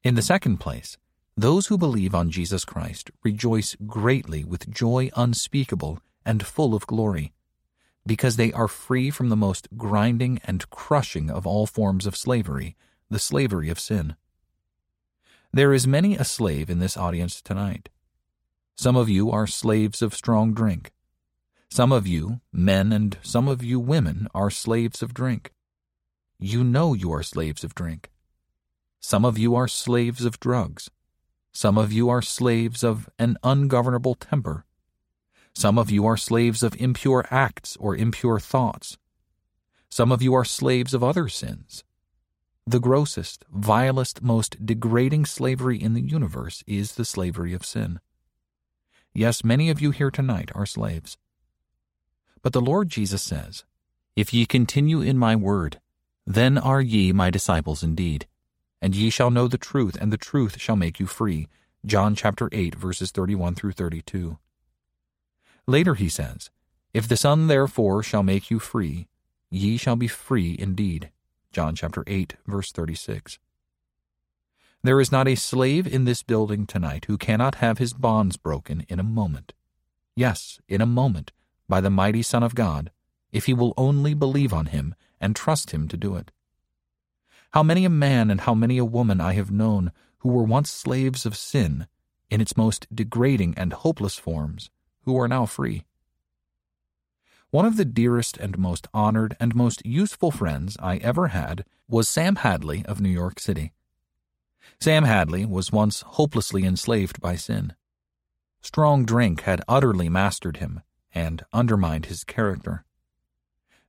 In 0.06 0.16
the 0.16 0.22
second 0.22 0.62
place, 0.62 0.98
those 1.36 1.68
who 1.68 1.78
believe 1.78 2.16
on 2.16 2.32
Jesus 2.32 2.64
Christ 2.64 3.12
rejoice 3.22 3.76
greatly 3.86 4.46
with 4.46 4.72
joy 4.72 5.10
unspeakable 5.18 6.00
and 6.26 6.48
full 6.48 6.74
of 6.74 6.88
glory, 6.88 7.34
because 8.06 8.38
they 8.38 8.54
are 8.54 8.70
free 8.70 9.10
from 9.10 9.28
the 9.28 9.36
most 9.36 9.68
grinding 9.76 10.40
and 10.46 10.70
crushing 10.70 11.30
of 11.30 11.46
all 11.46 11.66
forms 11.66 12.06
of 12.06 12.16
slavery, 12.16 12.78
the 13.10 13.20
slavery 13.20 13.70
of 13.70 13.82
sin. 13.82 14.16
There 15.52 15.74
is 15.74 15.88
many 15.88 16.16
a 16.16 16.24
slave 16.24 16.70
in 16.70 16.78
this 16.78 16.96
audience 16.96 17.42
tonight. 17.42 17.90
Some 18.78 18.96
of 18.96 19.10
you 19.10 19.32
are 19.32 19.48
slaves 19.48 20.04
of 20.04 20.14
strong 20.14 20.54
drink. 20.54 20.92
Some 21.72 21.92
of 21.92 22.06
you, 22.06 22.42
men 22.54 22.94
and 22.94 23.18
some 23.24 23.48
of 23.48 23.64
you 23.64 23.80
women, 23.80 24.28
are 24.36 24.52
slaves 24.52 25.02
of 25.02 25.14
drink. 25.14 25.52
You 26.38 26.64
know 26.64 26.94
you 26.94 27.12
are 27.12 27.24
slaves 27.24 27.64
of 27.64 27.74
drink. 27.74 28.12
Some 29.00 29.26
of 29.26 29.40
you 29.40 29.56
are 29.56 29.68
slaves 29.68 30.24
of 30.24 30.40
drugs. 30.40 30.92
Some 31.52 31.80
of 31.80 31.92
you 31.92 32.10
are 32.10 32.22
slaves 32.22 32.84
of 32.84 33.10
an 33.18 33.36
ungovernable 33.44 34.14
temper. 34.16 34.66
Some 35.56 35.80
of 35.80 35.90
you 35.90 36.06
are 36.06 36.16
slaves 36.16 36.62
of 36.62 36.80
impure 36.80 37.26
acts 37.32 37.76
or 37.78 37.96
impure 37.96 38.40
thoughts. 38.40 39.00
Some 39.90 40.12
of 40.12 40.22
you 40.22 40.36
are 40.36 40.46
slaves 40.46 40.94
of 40.94 41.04
other 41.04 41.28
sins. 41.28 41.84
The 42.70 42.80
grossest, 42.80 43.46
vilest, 43.52 44.22
most 44.22 44.64
degrading 44.64 45.26
slavery 45.26 45.82
in 45.82 45.94
the 45.94 46.02
universe 46.02 46.64
is 46.68 46.94
the 46.94 47.06
slavery 47.06 47.54
of 47.54 47.66
sin. 47.66 48.00
Yes, 49.14 49.44
many 49.44 49.70
of 49.70 49.82
you 49.82 49.92
here 49.92 50.12
tonight 50.12 50.52
are 50.54 50.68
slaves. 50.68 51.18
But 52.44 52.54
the 52.54 52.62
Lord 52.62 52.90
Jesus 52.90 53.24
says, 53.24 53.64
If 54.16 54.34
ye 54.34 54.46
continue 54.46 55.02
in 55.02 55.18
my 55.18 55.36
word, 55.36 55.80
then 56.28 56.58
are 56.58 56.82
ye 56.82 57.12
my 57.12 57.32
disciples 57.32 57.82
indeed 57.82 58.28
and 58.82 58.96
ye 58.96 59.10
shall 59.10 59.32
know 59.32 59.48
the 59.48 59.58
truth, 59.58 59.98
and 60.00 60.12
the 60.12 60.18
truth 60.18 60.60
shall 60.60 60.76
make 60.76 61.00
you 61.00 61.06
free. 61.06 61.48
John 61.86 62.16
chapter 62.16 62.50
8, 62.52 62.76
verses 62.76 63.12
31 63.12 63.56
through 63.56 63.74
32. 63.74 64.38
Later 65.68 65.96
he 65.96 66.10
says, 66.10 66.50
If 66.94 67.08
the 67.08 67.18
Son 67.18 67.48
therefore 67.48 68.04
shall 68.04 68.24
make 68.24 68.50
you 68.50 68.60
free, 68.60 69.08
ye 69.50 69.78
shall 69.78 69.96
be 69.96 70.08
free 70.08 70.56
indeed. 70.58 71.12
John 71.52 71.76
chapter 71.76 72.04
8, 72.06 72.36
verse 72.46 72.72
36. 72.72 73.40
There 74.84 75.02
is 75.02 75.12
not 75.12 75.28
a 75.28 75.36
slave 75.36 75.88
in 75.88 76.06
this 76.06 76.24
building 76.24 76.66
tonight 76.66 77.06
who 77.06 77.18
cannot 77.18 77.56
have 77.56 77.80
his 77.80 77.94
bonds 77.94 78.38
broken 78.38 78.86
in 78.88 79.00
a 79.00 79.04
moment. 79.04 79.54
Yes, 80.16 80.60
in 80.68 80.80
a 80.80 80.86
moment, 80.86 81.32
by 81.68 81.82
the 81.82 81.90
mighty 81.90 82.22
Son 82.22 82.44
of 82.44 82.56
God, 82.56 82.92
if 83.32 83.46
he 83.46 83.54
will 83.54 83.74
only 83.78 84.14
believe 84.14 84.54
on 84.54 84.68
him 84.68 84.96
and 85.20 85.36
trust 85.36 85.72
him 85.72 85.88
to 85.88 85.98
do 85.98 86.16
it. 86.16 86.32
How 87.52 87.64
many 87.64 87.84
a 87.84 87.90
man 87.90 88.30
and 88.30 88.42
how 88.42 88.54
many 88.54 88.78
a 88.78 88.86
woman 88.86 89.20
I 89.20 89.34
have 89.34 89.52
known 89.52 89.92
who 90.20 90.30
were 90.30 90.44
once 90.44 90.70
slaves 90.70 91.26
of 91.26 91.36
sin, 91.36 91.88
in 92.30 92.42
its 92.42 92.56
most 92.56 92.88
degrading 92.94 93.56
and 93.58 93.74
hopeless 93.74 94.18
forms, 94.18 94.70
who 95.04 95.18
are 95.20 95.28
now 95.28 95.46
free. 95.46 95.86
One 97.52 97.66
of 97.66 97.78
the 97.78 97.86
dearest 97.86 98.38
and 98.38 98.60
most 98.60 98.88
honored 98.94 99.36
and 99.40 99.56
most 99.56 99.84
useful 99.84 100.30
friends 100.30 100.78
I 100.80 100.98
ever 100.98 101.30
had 101.30 101.66
was 101.88 102.08
Sam 102.08 102.36
Hadley 102.36 102.86
of 102.86 103.02
New 103.02 103.10
York 103.10 103.40
City. 103.40 103.74
Sam 104.80 105.04
Hadley 105.04 105.46
was 105.46 105.72
once 105.72 106.02
hopelessly 106.02 106.64
enslaved 106.64 107.20
by 107.20 107.36
sin. 107.36 107.74
Strong 108.62 109.06
drink 109.06 109.42
had 109.42 109.64
utterly 109.68 110.10
mastered 110.10 110.58
him 110.58 110.82
and 111.12 111.44
undermined 111.52 112.06
his 112.06 112.24
character. 112.24 112.86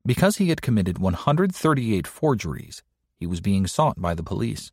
Because 0.06 0.38
he 0.38 0.48
had 0.48 0.62
committed 0.62 0.96
138 0.98 2.06
forgeries, 2.06 2.82
he 3.14 3.26
was 3.26 3.42
being 3.42 3.66
sought 3.66 4.00
by 4.00 4.14
the 4.14 4.22
police. 4.22 4.72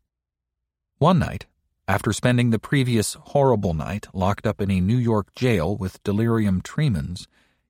One 0.98 1.20
night, 1.20 1.46
after 1.90 2.14
spending 2.14 2.52
the 2.52 2.60
previous 2.60 3.16
horrible 3.16 3.74
night 3.74 4.08
locked 4.14 4.48
up 4.48 4.62
in 4.62 4.72
a 4.72 4.80
New 4.80 4.98
York 4.98 5.36
jail 5.36 5.76
with 5.76 6.02
delirium 6.04 6.62
tremens, 6.62 7.28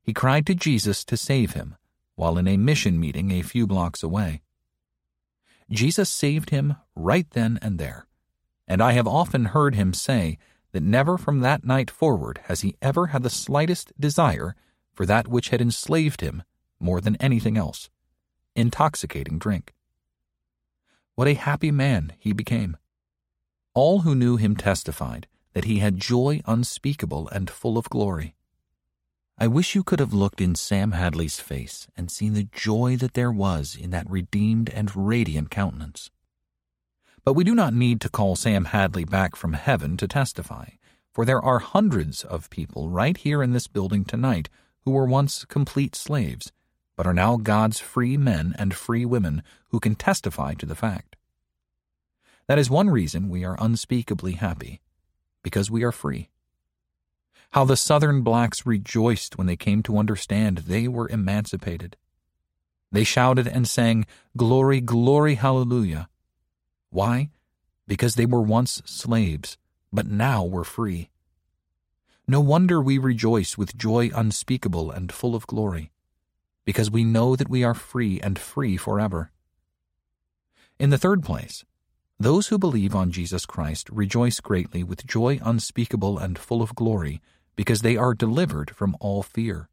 he 0.07 0.13
cried 0.13 0.45
to 0.45 0.55
Jesus 0.55 1.03
to 1.03 1.17
save 1.17 1.51
him 1.51 1.75
while 2.15 2.37
in 2.37 2.47
a 2.47 2.55
mission 2.55 2.97
meeting 2.97 3.29
a 3.29 3.41
few 3.41 3.67
blocks 3.67 4.01
away. 4.01 4.41
Jesus 5.69 6.09
saved 6.09 6.49
him 6.49 6.77
right 6.95 7.29
then 7.31 7.59
and 7.61 7.77
there, 7.77 8.07
and 8.69 8.81
I 8.81 8.93
have 8.93 9.05
often 9.05 9.45
heard 9.45 9.75
him 9.75 9.93
say 9.93 10.37
that 10.71 10.81
never 10.81 11.17
from 11.17 11.41
that 11.41 11.65
night 11.65 11.91
forward 11.91 12.39
has 12.45 12.61
he 12.61 12.77
ever 12.81 13.07
had 13.07 13.21
the 13.21 13.29
slightest 13.29 13.91
desire 13.99 14.55
for 14.93 15.05
that 15.05 15.27
which 15.27 15.49
had 15.49 15.59
enslaved 15.59 16.21
him 16.21 16.41
more 16.79 17.01
than 17.01 17.17
anything 17.17 17.57
else 17.57 17.89
intoxicating 18.55 19.37
drink. 19.37 19.75
What 21.15 21.27
a 21.27 21.33
happy 21.33 21.69
man 21.69 22.13
he 22.17 22.31
became. 22.31 22.77
All 23.73 23.99
who 23.99 24.15
knew 24.15 24.37
him 24.37 24.55
testified 24.55 25.27
that 25.53 25.65
he 25.65 25.79
had 25.79 25.97
joy 25.97 26.41
unspeakable 26.45 27.27
and 27.27 27.49
full 27.49 27.77
of 27.77 27.89
glory. 27.89 28.36
I 29.39 29.45
wish 29.45 29.75
you 29.75 29.83
could 29.83 29.99
have 29.99 30.15
looked 30.15 30.41
in 30.41 30.55
Sam 30.55 30.93
Hadley's 30.93 31.39
face 31.39 31.87
and 31.95 32.09
seen 32.09 32.33
the 32.33 32.49
joy 32.51 32.95
that 32.95 33.13
there 33.13 33.31
was 33.31 33.77
in 33.79 33.91
that 33.91 34.09
redeemed 34.09 34.67
and 34.71 34.95
radiant 34.95 35.51
countenance. 35.51 36.09
But 37.23 37.33
we 37.33 37.43
do 37.43 37.53
not 37.53 37.75
need 37.75 38.01
to 38.01 38.09
call 38.09 38.35
Sam 38.35 38.65
Hadley 38.65 39.05
back 39.05 39.35
from 39.35 39.53
heaven 39.53 39.95
to 39.97 40.07
testify, 40.07 40.69
for 41.13 41.23
there 41.23 41.39
are 41.39 41.59
hundreds 41.59 42.23
of 42.23 42.49
people 42.49 42.89
right 42.89 43.15
here 43.15 43.43
in 43.43 43.51
this 43.51 43.67
building 43.67 44.05
tonight 44.05 44.49
who 44.85 44.91
were 44.91 45.05
once 45.05 45.45
complete 45.45 45.93
slaves, 45.93 46.51
but 46.95 47.05
are 47.05 47.13
now 47.13 47.37
God's 47.37 47.79
free 47.79 48.17
men 48.17 48.55
and 48.57 48.73
free 48.73 49.05
women 49.05 49.43
who 49.69 49.79
can 49.79 49.93
testify 49.93 50.55
to 50.55 50.65
the 50.65 50.73
fact. 50.73 51.15
That 52.47 52.57
is 52.57 52.71
one 52.71 52.89
reason 52.89 53.29
we 53.29 53.45
are 53.45 53.55
unspeakably 53.59 54.31
happy, 54.31 54.81
because 55.43 55.69
we 55.69 55.83
are 55.83 55.91
free. 55.91 56.29
How 57.51 57.65
the 57.65 57.77
Southern 57.77 58.21
blacks 58.21 58.65
rejoiced 58.65 59.37
when 59.37 59.47
they 59.47 59.55
came 59.55 59.81
to 59.83 59.97
understand 59.97 60.59
they 60.59 60.87
were 60.87 61.09
emancipated. 61.09 61.97
They 62.91 63.03
shouted 63.03 63.47
and 63.47 63.67
sang, 63.67 64.05
Glory, 64.35 64.81
glory, 64.81 65.35
hallelujah 65.35 66.09
why? 66.89 67.29
Because 67.87 68.15
they 68.15 68.25
were 68.25 68.41
once 68.41 68.81
slaves, 68.85 69.57
but 69.91 70.07
now 70.07 70.43
were 70.43 70.63
free. 70.63 71.09
No 72.27 72.41
wonder 72.41 72.81
we 72.81 72.97
rejoice 72.97 73.57
with 73.57 73.77
joy 73.77 74.09
unspeakable 74.13 74.91
and 74.91 75.11
full 75.11 75.35
of 75.35 75.47
glory, 75.47 75.91
because 76.65 76.91
we 76.91 77.03
know 77.03 77.35
that 77.35 77.49
we 77.49 77.63
are 77.63 77.73
free 77.73 78.19
and 78.21 78.37
free 78.37 78.77
forever. 78.77 79.31
In 80.79 80.89
the 80.89 80.97
third 80.97 81.23
place, 81.23 81.63
those 82.19 82.47
who 82.47 82.57
believe 82.57 82.95
on 82.95 83.11
Jesus 83.11 83.45
Christ 83.45 83.89
rejoice 83.89 84.39
greatly 84.39 84.83
with 84.83 85.05
joy 85.05 85.39
unspeakable 85.43 86.17
and 86.17 86.37
full 86.37 86.61
of 86.61 86.75
glory, 86.75 87.21
because 87.57 87.81
they 87.81 87.97
are 87.97 88.13
delivered 88.13 88.73
from 88.73 88.95
all 89.01 89.21
fear. 89.21 89.67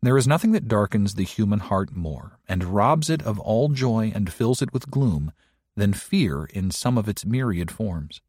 There 0.00 0.16
is 0.16 0.28
nothing 0.28 0.52
that 0.52 0.68
darkens 0.68 1.14
the 1.14 1.24
human 1.24 1.58
heart 1.58 1.96
more, 1.96 2.38
and 2.48 2.62
robs 2.62 3.10
it 3.10 3.22
of 3.22 3.40
all 3.40 3.68
joy 3.68 4.12
and 4.14 4.32
fills 4.32 4.62
it 4.62 4.72
with 4.72 4.90
gloom, 4.90 5.32
than 5.74 5.92
fear 5.92 6.44
in 6.44 6.70
some 6.70 6.96
of 6.96 7.08
its 7.08 7.26
myriad 7.26 7.72
forms. 7.72 8.20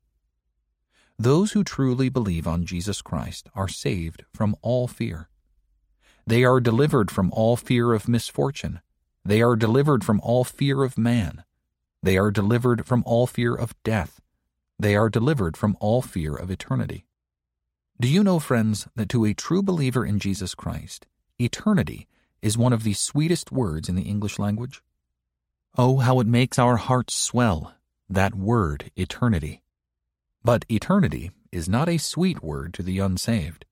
Those 1.19 1.51
who 1.51 1.63
truly 1.63 2.09
believe 2.09 2.47
on 2.47 2.65
Jesus 2.65 3.01
Christ 3.01 3.49
are 3.53 3.67
saved 3.67 4.23
from 4.33 4.55
all 4.61 4.87
fear. 4.87 5.29
They 6.25 6.43
are 6.43 6.59
delivered 6.59 7.11
from 7.11 7.31
all 7.33 7.55
fear 7.55 7.93
of 7.93 8.07
misfortune. 8.07 8.81
They 9.25 9.41
are 9.41 9.55
delivered 9.55 10.03
from 10.03 10.21
all 10.21 10.43
fear 10.43 10.83
of 10.83 10.97
man. 10.97 11.43
They 12.01 12.17
are 12.17 12.31
delivered 12.31 12.85
from 12.85 13.03
all 13.05 13.27
fear 13.27 13.53
of 13.53 13.75
death. 13.83 14.21
They 14.79 14.95
are 14.95 15.09
delivered 15.09 15.57
from 15.57 15.75
all 15.81 16.01
fear 16.01 16.33
of 16.35 16.49
eternity. 16.49 17.05
Do 18.01 18.07
you 18.07 18.23
know, 18.23 18.39
friends, 18.39 18.87
that 18.95 19.09
to 19.09 19.25
a 19.25 19.33
true 19.33 19.61
believer 19.61 20.05
in 20.05 20.19
Jesus 20.19 20.55
Christ, 20.55 21.05
eternity 21.37 22.07
is 22.41 22.57
one 22.57 22.71
of 22.71 22.83
the 22.83 22.93
sweetest 22.93 23.51
words 23.51 23.89
in 23.89 23.95
the 23.95 24.03
English 24.03 24.39
language? 24.39 24.81
Oh, 25.77 25.97
how 25.97 26.21
it 26.21 26.27
makes 26.27 26.57
our 26.57 26.77
hearts 26.77 27.13
swell, 27.13 27.73
that 28.09 28.35
word, 28.35 28.89
eternity. 28.95 29.63
But 30.45 30.63
eternity 30.69 31.31
is 31.51 31.67
not 31.67 31.89
a 31.89 31.97
sweet 31.97 32.41
word 32.41 32.73
to 32.75 32.83
the 32.83 32.99
unsaved. 32.99 33.65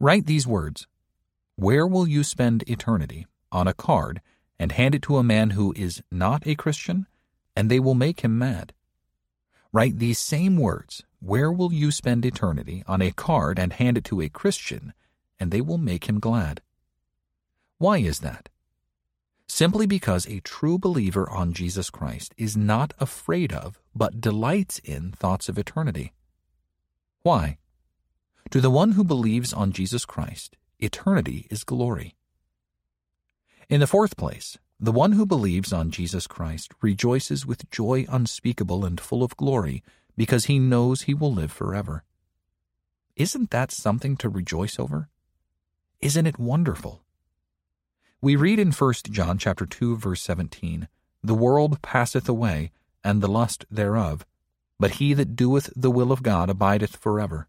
Write 0.00 0.26
these 0.26 0.46
words 0.46 0.88
Where 1.54 1.86
will 1.86 2.08
you 2.08 2.24
spend 2.24 2.64
eternity? 2.66 3.26
on 3.50 3.66
a 3.66 3.74
card 3.74 4.20
and 4.58 4.72
hand 4.72 4.94
it 4.94 5.02
to 5.02 5.16
a 5.16 5.22
man 5.22 5.50
who 5.50 5.72
is 5.76 6.02
not 6.10 6.46
a 6.46 6.54
Christian, 6.54 7.06
and 7.56 7.70
they 7.70 7.80
will 7.80 7.94
make 7.94 8.20
him 8.20 8.38
mad. 8.38 8.72
Write 9.72 9.98
these 9.98 10.18
same 10.18 10.56
words 10.56 11.04
Where 11.20 11.50
will 11.50 11.72
you 11.72 11.90
spend 11.90 12.24
eternity? 12.24 12.84
on 12.86 13.02
a 13.02 13.10
card 13.12 13.58
and 13.58 13.72
hand 13.72 13.98
it 13.98 14.04
to 14.04 14.20
a 14.20 14.28
Christian, 14.28 14.92
and 15.38 15.50
they 15.50 15.60
will 15.60 15.78
make 15.78 16.08
him 16.08 16.20
glad. 16.20 16.62
Why 17.78 17.98
is 17.98 18.20
that? 18.20 18.48
simply 19.48 19.86
because 19.86 20.26
a 20.26 20.40
true 20.40 20.78
believer 20.78 21.28
on 21.30 21.52
Jesus 21.52 21.90
Christ 21.90 22.34
is 22.36 22.56
not 22.56 22.94
afraid 23.00 23.52
of, 23.52 23.80
but 23.94 24.20
delights 24.20 24.78
in 24.80 25.10
thoughts 25.10 25.48
of 25.48 25.58
eternity. 25.58 26.12
Why? 27.22 27.58
To 28.50 28.60
the 28.60 28.70
one 28.70 28.92
who 28.92 29.04
believes 29.04 29.52
on 29.52 29.72
Jesus 29.72 30.04
Christ, 30.04 30.56
eternity 30.78 31.46
is 31.50 31.64
glory. 31.64 32.14
In 33.68 33.80
the 33.80 33.86
fourth 33.86 34.16
place, 34.16 34.58
the 34.78 34.92
one 34.92 35.12
who 35.12 35.26
believes 35.26 35.72
on 35.72 35.90
Jesus 35.90 36.26
Christ 36.26 36.72
rejoices 36.80 37.44
with 37.44 37.70
joy 37.70 38.06
unspeakable 38.08 38.84
and 38.84 39.00
full 39.00 39.22
of 39.22 39.36
glory 39.36 39.82
because 40.18 40.46
he 40.46 40.58
knows 40.58 41.02
he 41.02 41.14
will 41.14 41.32
live 41.32 41.52
forever. 41.52 42.02
Isn't 43.14 43.50
that 43.50 43.70
something 43.70 44.16
to 44.16 44.28
rejoice 44.28 44.76
over? 44.76 45.08
Isn't 46.00 46.26
it 46.26 46.40
wonderful? 46.40 47.04
We 48.20 48.34
read 48.34 48.58
in 48.58 48.72
1 48.72 48.94
John 49.12 49.38
chapter 49.38 49.64
2 49.64 49.96
verse 49.96 50.20
17, 50.22 50.88
"The 51.22 51.36
world 51.36 51.80
passeth 51.82 52.28
away, 52.28 52.72
and 53.04 53.22
the 53.22 53.28
lust 53.28 53.64
thereof, 53.70 54.26
but 54.76 54.96
he 54.98 55.14
that 55.14 55.36
doeth 55.36 55.70
the 55.76 55.90
will 55.90 56.10
of 56.10 56.24
God 56.24 56.50
abideth 56.50 56.96
forever." 56.96 57.46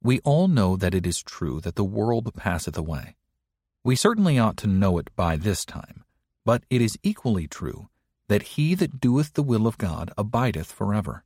We 0.00 0.20
all 0.20 0.46
know 0.46 0.76
that 0.76 0.94
it 0.94 1.04
is 1.04 1.20
true 1.20 1.60
that 1.62 1.74
the 1.74 1.90
world 1.98 2.32
passeth 2.36 2.78
away. 2.78 3.16
We 3.82 3.96
certainly 3.96 4.38
ought 4.38 4.56
to 4.58 4.68
know 4.68 4.98
it 4.98 5.10
by 5.16 5.36
this 5.36 5.64
time, 5.64 6.04
but 6.44 6.62
it 6.70 6.80
is 6.80 6.96
equally 7.02 7.48
true 7.48 7.88
that 8.28 8.54
he 8.54 8.76
that 8.76 9.00
doeth 9.00 9.32
the 9.32 9.42
will 9.42 9.66
of 9.66 9.78
God 9.78 10.12
abideth 10.16 10.70
forever. 10.70 11.24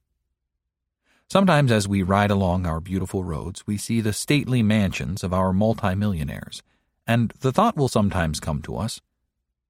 Sometimes 1.28 1.72
as 1.72 1.88
we 1.88 2.02
ride 2.02 2.30
along 2.30 2.66
our 2.66 2.80
beautiful 2.80 3.24
roads, 3.24 3.66
we 3.66 3.76
see 3.76 4.00
the 4.00 4.12
stately 4.12 4.62
mansions 4.62 5.24
of 5.24 5.32
our 5.32 5.52
multimillionaires 5.52 6.62
and 7.06 7.32
the 7.40 7.52
thought 7.52 7.76
will 7.76 7.88
sometimes 7.88 8.40
come 8.40 8.60
to 8.62 8.76
us, 8.76 9.00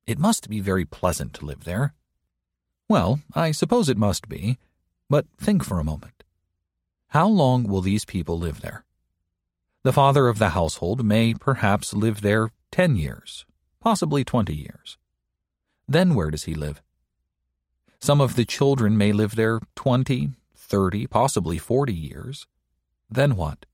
it 0.06 0.18
must 0.18 0.48
be 0.48 0.60
very 0.60 0.84
pleasant 0.84 1.34
to 1.34 1.44
live 1.44 1.64
there. 1.64 1.94
Well, 2.88 3.20
I 3.34 3.50
suppose 3.50 3.88
it 3.88 3.98
must 3.98 4.28
be, 4.28 4.58
but 5.10 5.26
think 5.38 5.64
for 5.64 5.78
a 5.78 5.84
moment. 5.84 6.24
How 7.08 7.28
long 7.28 7.64
will 7.64 7.80
these 7.80 8.04
people 8.04 8.38
live 8.38 8.60
there? 8.60 8.84
The 9.82 9.92
father 9.92 10.28
of 10.28 10.38
the 10.38 10.50
household 10.50 11.04
may 11.04 11.34
perhaps 11.34 11.94
live 11.94 12.20
there 12.20 12.50
ten 12.70 12.96
years, 12.96 13.44
possibly 13.80 14.24
twenty 14.24 14.54
years. 14.54 14.98
Then 15.88 16.14
where 16.14 16.30
does 16.30 16.44
he 16.44 16.54
live? 16.54 16.82
Some 18.00 18.20
of 18.20 18.36
the 18.36 18.44
children 18.44 18.96
may 18.96 19.12
live 19.12 19.36
there 19.36 19.60
twenty, 19.74 20.30
thirty, 20.66 21.06
possibly 21.06 21.58
forty 21.58 21.94
years. 21.94 22.46
Then 23.08 23.36
what? 23.36 23.66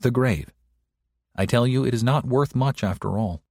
The 0.00 0.10
grave. 0.10 0.50
I 1.36 1.46
tell 1.46 1.66
you, 1.66 1.84
it 1.84 1.94
is 1.94 2.02
not 2.02 2.24
worth 2.26 2.54
much 2.54 2.82
after 2.82 3.18
all. 3.18 3.42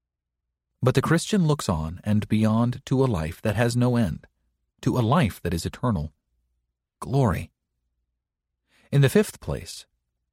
But 0.81 0.95
the 0.95 1.01
Christian 1.01 1.45
looks 1.45 1.69
on 1.69 2.01
and 2.03 2.27
beyond 2.27 2.81
to 2.85 3.03
a 3.03 3.05
life 3.05 3.41
that 3.41 3.55
has 3.55 3.75
no 3.75 3.95
end, 3.95 4.25
to 4.81 4.97
a 4.97 5.01
life 5.01 5.41
that 5.43 5.53
is 5.53 5.65
eternal. 5.65 6.11
Glory. 6.99 7.51
In 8.91 9.01
the 9.01 9.09
fifth 9.09 9.39
place, 9.39 9.85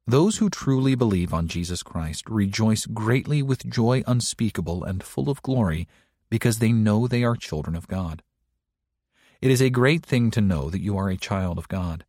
those 0.06 0.38
who 0.38 0.48
truly 0.48 0.94
believe 0.94 1.34
on 1.34 1.48
Jesus 1.48 1.82
Christ 1.82 2.30
rejoice 2.30 2.86
greatly 2.86 3.42
with 3.42 3.68
joy 3.68 4.04
unspeakable 4.06 4.84
and 4.84 5.02
full 5.02 5.28
of 5.28 5.42
glory 5.42 5.88
because 6.30 6.58
they 6.58 6.72
know 6.72 7.06
they 7.06 7.24
are 7.24 7.36
children 7.36 7.76
of 7.76 7.88
God. 7.88 8.22
It 9.40 9.50
is 9.50 9.60
a 9.60 9.70
great 9.70 10.04
thing 10.04 10.30
to 10.32 10.40
know 10.40 10.70
that 10.70 10.80
you 10.80 10.96
are 10.96 11.08
a 11.08 11.16
child 11.16 11.58
of 11.58 11.68
God. 11.68 12.04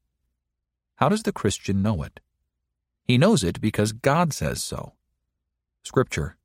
How 0.96 1.10
does 1.10 1.24
the 1.24 1.32
Christian 1.32 1.82
know 1.82 2.04
it? 2.04 2.20
He 3.04 3.18
knows 3.18 3.44
it 3.44 3.62
because 3.62 3.92
God 3.92 4.34
says 4.34 4.64
so. 4.64 4.94
Scripture. 5.84 6.38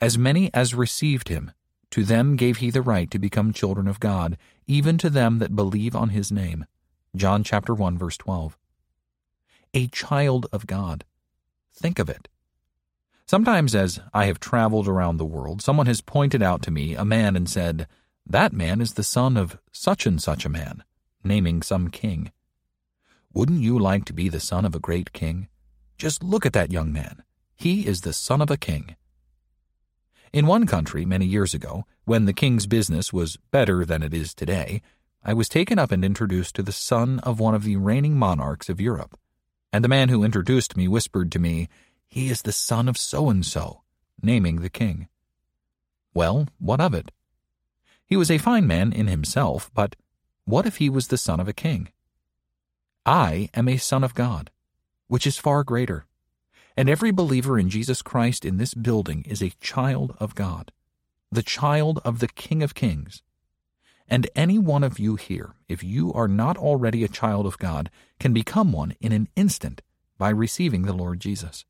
As 0.00 0.18
many 0.18 0.52
as 0.52 0.74
received 0.74 1.28
him, 1.28 1.52
to 1.90 2.04
them 2.04 2.36
gave 2.36 2.56
he 2.56 2.70
the 2.70 2.82
right 2.82 3.10
to 3.10 3.18
become 3.18 3.52
children 3.52 3.86
of 3.86 4.00
God, 4.00 4.36
even 4.66 4.98
to 4.98 5.10
them 5.10 5.38
that 5.38 5.54
believe 5.54 5.94
on 5.94 6.08
his 6.08 6.32
name. 6.32 6.66
John 7.14 7.44
chapter 7.44 7.72
1 7.72 7.96
verse 7.96 8.16
12. 8.16 8.58
A 9.74 9.86
child 9.88 10.46
of 10.52 10.66
God. 10.66 11.04
Think 11.72 11.98
of 11.98 12.08
it. 12.08 12.28
Sometimes 13.26 13.74
as 13.74 14.00
I 14.12 14.26
have 14.26 14.40
traveled 14.40 14.86
around 14.86 15.16
the 15.16 15.24
world, 15.24 15.62
someone 15.62 15.86
has 15.86 16.00
pointed 16.00 16.42
out 16.42 16.62
to 16.62 16.70
me 16.70 16.94
a 16.94 17.04
man 17.04 17.36
and 17.36 17.48
said, 17.48 17.86
That 18.26 18.52
man 18.52 18.80
is 18.80 18.94
the 18.94 19.02
son 19.02 19.36
of 19.36 19.58
such 19.70 20.06
and 20.06 20.20
such 20.22 20.44
a 20.44 20.50
man, 20.50 20.82
naming 21.22 21.62
some 21.62 21.88
king. 21.88 22.32
Wouldn't 23.32 23.60
you 23.60 23.78
like 23.78 24.04
to 24.06 24.12
be 24.12 24.28
the 24.28 24.40
son 24.40 24.64
of 24.64 24.74
a 24.74 24.80
great 24.80 25.12
king? 25.12 25.48
Just 25.98 26.22
look 26.22 26.46
at 26.46 26.52
that 26.54 26.72
young 26.72 26.92
man. 26.92 27.22
He 27.54 27.86
is 27.86 28.00
the 28.00 28.12
son 28.12 28.40
of 28.40 28.50
a 28.50 28.56
king. 28.56 28.96
In 30.32 30.46
one 30.46 30.66
country, 30.66 31.04
many 31.04 31.26
years 31.26 31.54
ago, 31.54 31.84
when 32.04 32.24
the 32.24 32.32
king's 32.32 32.66
business 32.66 33.12
was 33.12 33.38
better 33.50 33.84
than 33.84 34.02
it 34.02 34.12
is 34.12 34.34
today, 34.34 34.82
I 35.22 35.32
was 35.32 35.48
taken 35.48 35.78
up 35.78 35.92
and 35.92 36.04
introduced 36.04 36.56
to 36.56 36.62
the 36.62 36.72
son 36.72 37.20
of 37.20 37.38
one 37.38 37.54
of 37.54 37.62
the 37.62 37.76
reigning 37.76 38.16
monarchs 38.16 38.68
of 38.68 38.80
Europe. 38.80 39.18
And 39.72 39.84
the 39.84 39.88
man 39.88 40.08
who 40.08 40.24
introduced 40.24 40.76
me 40.76 40.88
whispered 40.88 41.30
to 41.32 41.38
me, 41.38 41.68
He 42.08 42.30
is 42.30 42.42
the 42.42 42.52
son 42.52 42.88
of 42.88 42.98
so 42.98 43.30
and 43.30 43.44
so, 43.44 43.82
naming 44.22 44.60
the 44.60 44.70
king. 44.70 45.08
Well, 46.14 46.48
what 46.58 46.80
of 46.80 46.94
it? 46.94 47.10
He 48.14 48.16
was 48.16 48.30
a 48.30 48.38
fine 48.38 48.68
man 48.68 48.92
in 48.92 49.08
himself, 49.08 49.72
but 49.74 49.96
what 50.44 50.66
if 50.66 50.76
he 50.76 50.88
was 50.88 51.08
the 51.08 51.18
son 51.18 51.40
of 51.40 51.48
a 51.48 51.52
king? 51.52 51.88
I 53.04 53.50
am 53.54 53.68
a 53.68 53.76
son 53.76 54.04
of 54.04 54.14
God, 54.14 54.52
which 55.08 55.26
is 55.26 55.36
far 55.36 55.64
greater 55.64 56.06
and 56.76 56.88
every 56.88 57.10
believer 57.10 57.58
in 57.58 57.68
Jesus 57.68 58.02
Christ 58.02 58.44
in 58.44 58.56
this 58.56 58.72
building 58.72 59.24
is 59.26 59.42
a 59.42 59.50
child 59.60 60.14
of 60.20 60.36
God, 60.36 60.70
the 61.32 61.42
child 61.42 61.98
of 62.04 62.20
the 62.20 62.28
King 62.28 62.62
of 62.62 62.76
Kings. 62.76 63.20
And 64.06 64.30
any 64.36 64.60
one 64.60 64.84
of 64.84 65.00
you 65.00 65.16
here, 65.16 65.56
if 65.68 65.82
you 65.82 66.12
are 66.12 66.28
not 66.28 66.56
already 66.56 67.02
a 67.02 67.08
child 67.08 67.46
of 67.46 67.58
God, 67.58 67.90
can 68.20 68.32
become 68.32 68.70
one 68.72 68.94
in 69.00 69.10
an 69.10 69.26
instant 69.34 69.82
by 70.18 70.30
receiving 70.30 70.82
the 70.82 70.92
Lord 70.92 71.18
Jesus. 71.18 71.64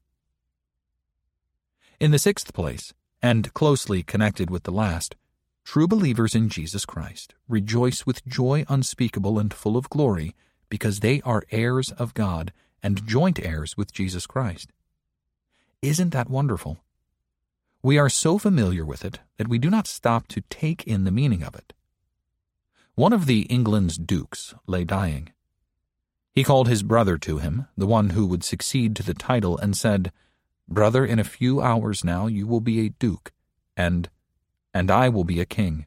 In 1.99 2.11
the 2.11 2.19
sixth 2.19 2.53
place, 2.53 2.93
and 3.23 3.55
closely 3.55 4.03
connected 4.03 4.51
with 4.51 4.65
the 4.65 4.71
last, 4.71 5.17
true 5.65 5.89
believers 5.89 6.35
in 6.35 6.49
Jesus 6.49 6.85
Christ 6.85 7.35
rejoice 7.49 8.07
with 8.07 8.27
joy 8.27 8.65
unspeakable 8.69 9.39
and 9.39 9.53
full 9.53 9.77
of 9.77 9.89
glory 9.91 10.35
because 10.69 11.01
they 11.01 11.21
are 11.23 11.45
heirs 11.51 11.91
of 11.93 12.15
God 12.15 12.53
and 12.83 13.07
joint 13.07 13.41
heirs 13.45 13.77
with 13.77 13.93
Jesus 13.93 14.27
Christ. 14.27 14.71
Isn't 15.83 16.11
that 16.11 16.31
wonderful? 16.31 16.79
We 17.83 17.99
are 17.99 18.09
so 18.09 18.39
familiar 18.39 18.85
with 18.85 19.05
it 19.05 19.21
that 19.37 19.49
we 19.49 19.59
do 19.59 19.69
not 19.69 19.87
stop 19.87 20.29
to 20.29 20.43
take 20.43 20.85
in 20.85 21.05
the 21.05 21.11
meaning 21.11 21.43
of 21.43 21.55
it. 21.55 21.73
One 22.95 23.13
of 23.13 23.27
the 23.27 23.43
England's 23.43 23.99
dukes 23.99 24.55
lay 24.67 24.85
dying. 24.85 25.33
He 26.33 26.45
called 26.45 26.69
his 26.69 26.83
brother 26.83 27.19
to 27.19 27.39
him, 27.39 27.67
the 27.77 27.87
one 27.87 28.11
who 28.11 28.27
would 28.27 28.43
succeed 28.43 28.97
to 28.97 29.03
the 29.03 29.15
title, 29.15 29.59
and 29.59 29.77
said, 29.77 30.13
Brother, 30.69 31.05
in 31.05 31.19
a 31.19 31.25
few 31.25 31.61
hours 31.61 32.05
now 32.05 32.27
you 32.27 32.47
will 32.47 32.61
be 32.61 32.81
a 32.81 32.89
duke, 32.91 33.33
and 33.77 34.09
and 34.75 34.91
I 34.91 35.09
will 35.09 35.25
be 35.25 35.41
a 35.41 35.47
king. 35.47 35.87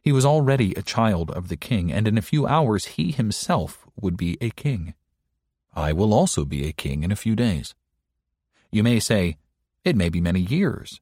He 0.00 0.12
was 0.12 0.24
already 0.24 0.72
a 0.74 0.82
child 0.82 1.30
of 1.32 1.48
the 1.48 1.56
king, 1.56 1.92
and 1.92 2.06
in 2.06 2.16
a 2.16 2.22
few 2.22 2.46
hours 2.46 2.84
he 2.86 3.10
himself 3.10 3.86
would 4.00 4.16
be 4.16 4.38
a 4.40 4.50
king. 4.50 4.94
I 5.74 5.92
will 5.92 6.14
also 6.14 6.44
be 6.44 6.66
a 6.66 6.72
king 6.72 7.02
in 7.02 7.10
a 7.10 7.16
few 7.16 7.34
days. 7.34 7.74
You 8.70 8.82
may 8.82 9.00
say, 9.00 9.38
it 9.84 9.96
may 9.96 10.08
be 10.08 10.20
many 10.20 10.40
years. 10.40 11.00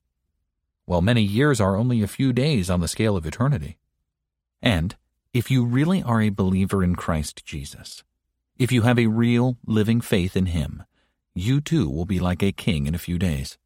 Well, 0.86 1.02
many 1.02 1.22
years 1.22 1.60
are 1.60 1.76
only 1.76 2.02
a 2.02 2.08
few 2.08 2.32
days 2.32 2.70
on 2.70 2.80
the 2.80 2.88
scale 2.88 3.16
of 3.16 3.26
eternity. 3.26 3.78
And 4.62 4.96
if 5.32 5.50
you 5.50 5.64
really 5.64 6.02
are 6.02 6.20
a 6.22 6.30
believer 6.30 6.82
in 6.82 6.94
Christ 6.94 7.44
Jesus, 7.44 8.02
if 8.58 8.70
you 8.72 8.82
have 8.82 8.98
a 8.98 9.06
real, 9.06 9.58
living 9.66 10.00
faith 10.00 10.36
in 10.36 10.46
Him, 10.46 10.84
you 11.34 11.60
too 11.60 11.88
will 11.88 12.04
be 12.04 12.18
like 12.18 12.42
a 12.42 12.52
king 12.52 12.86
in 12.86 12.94
a 12.94 12.98
few 12.98 13.18
days. 13.18 13.58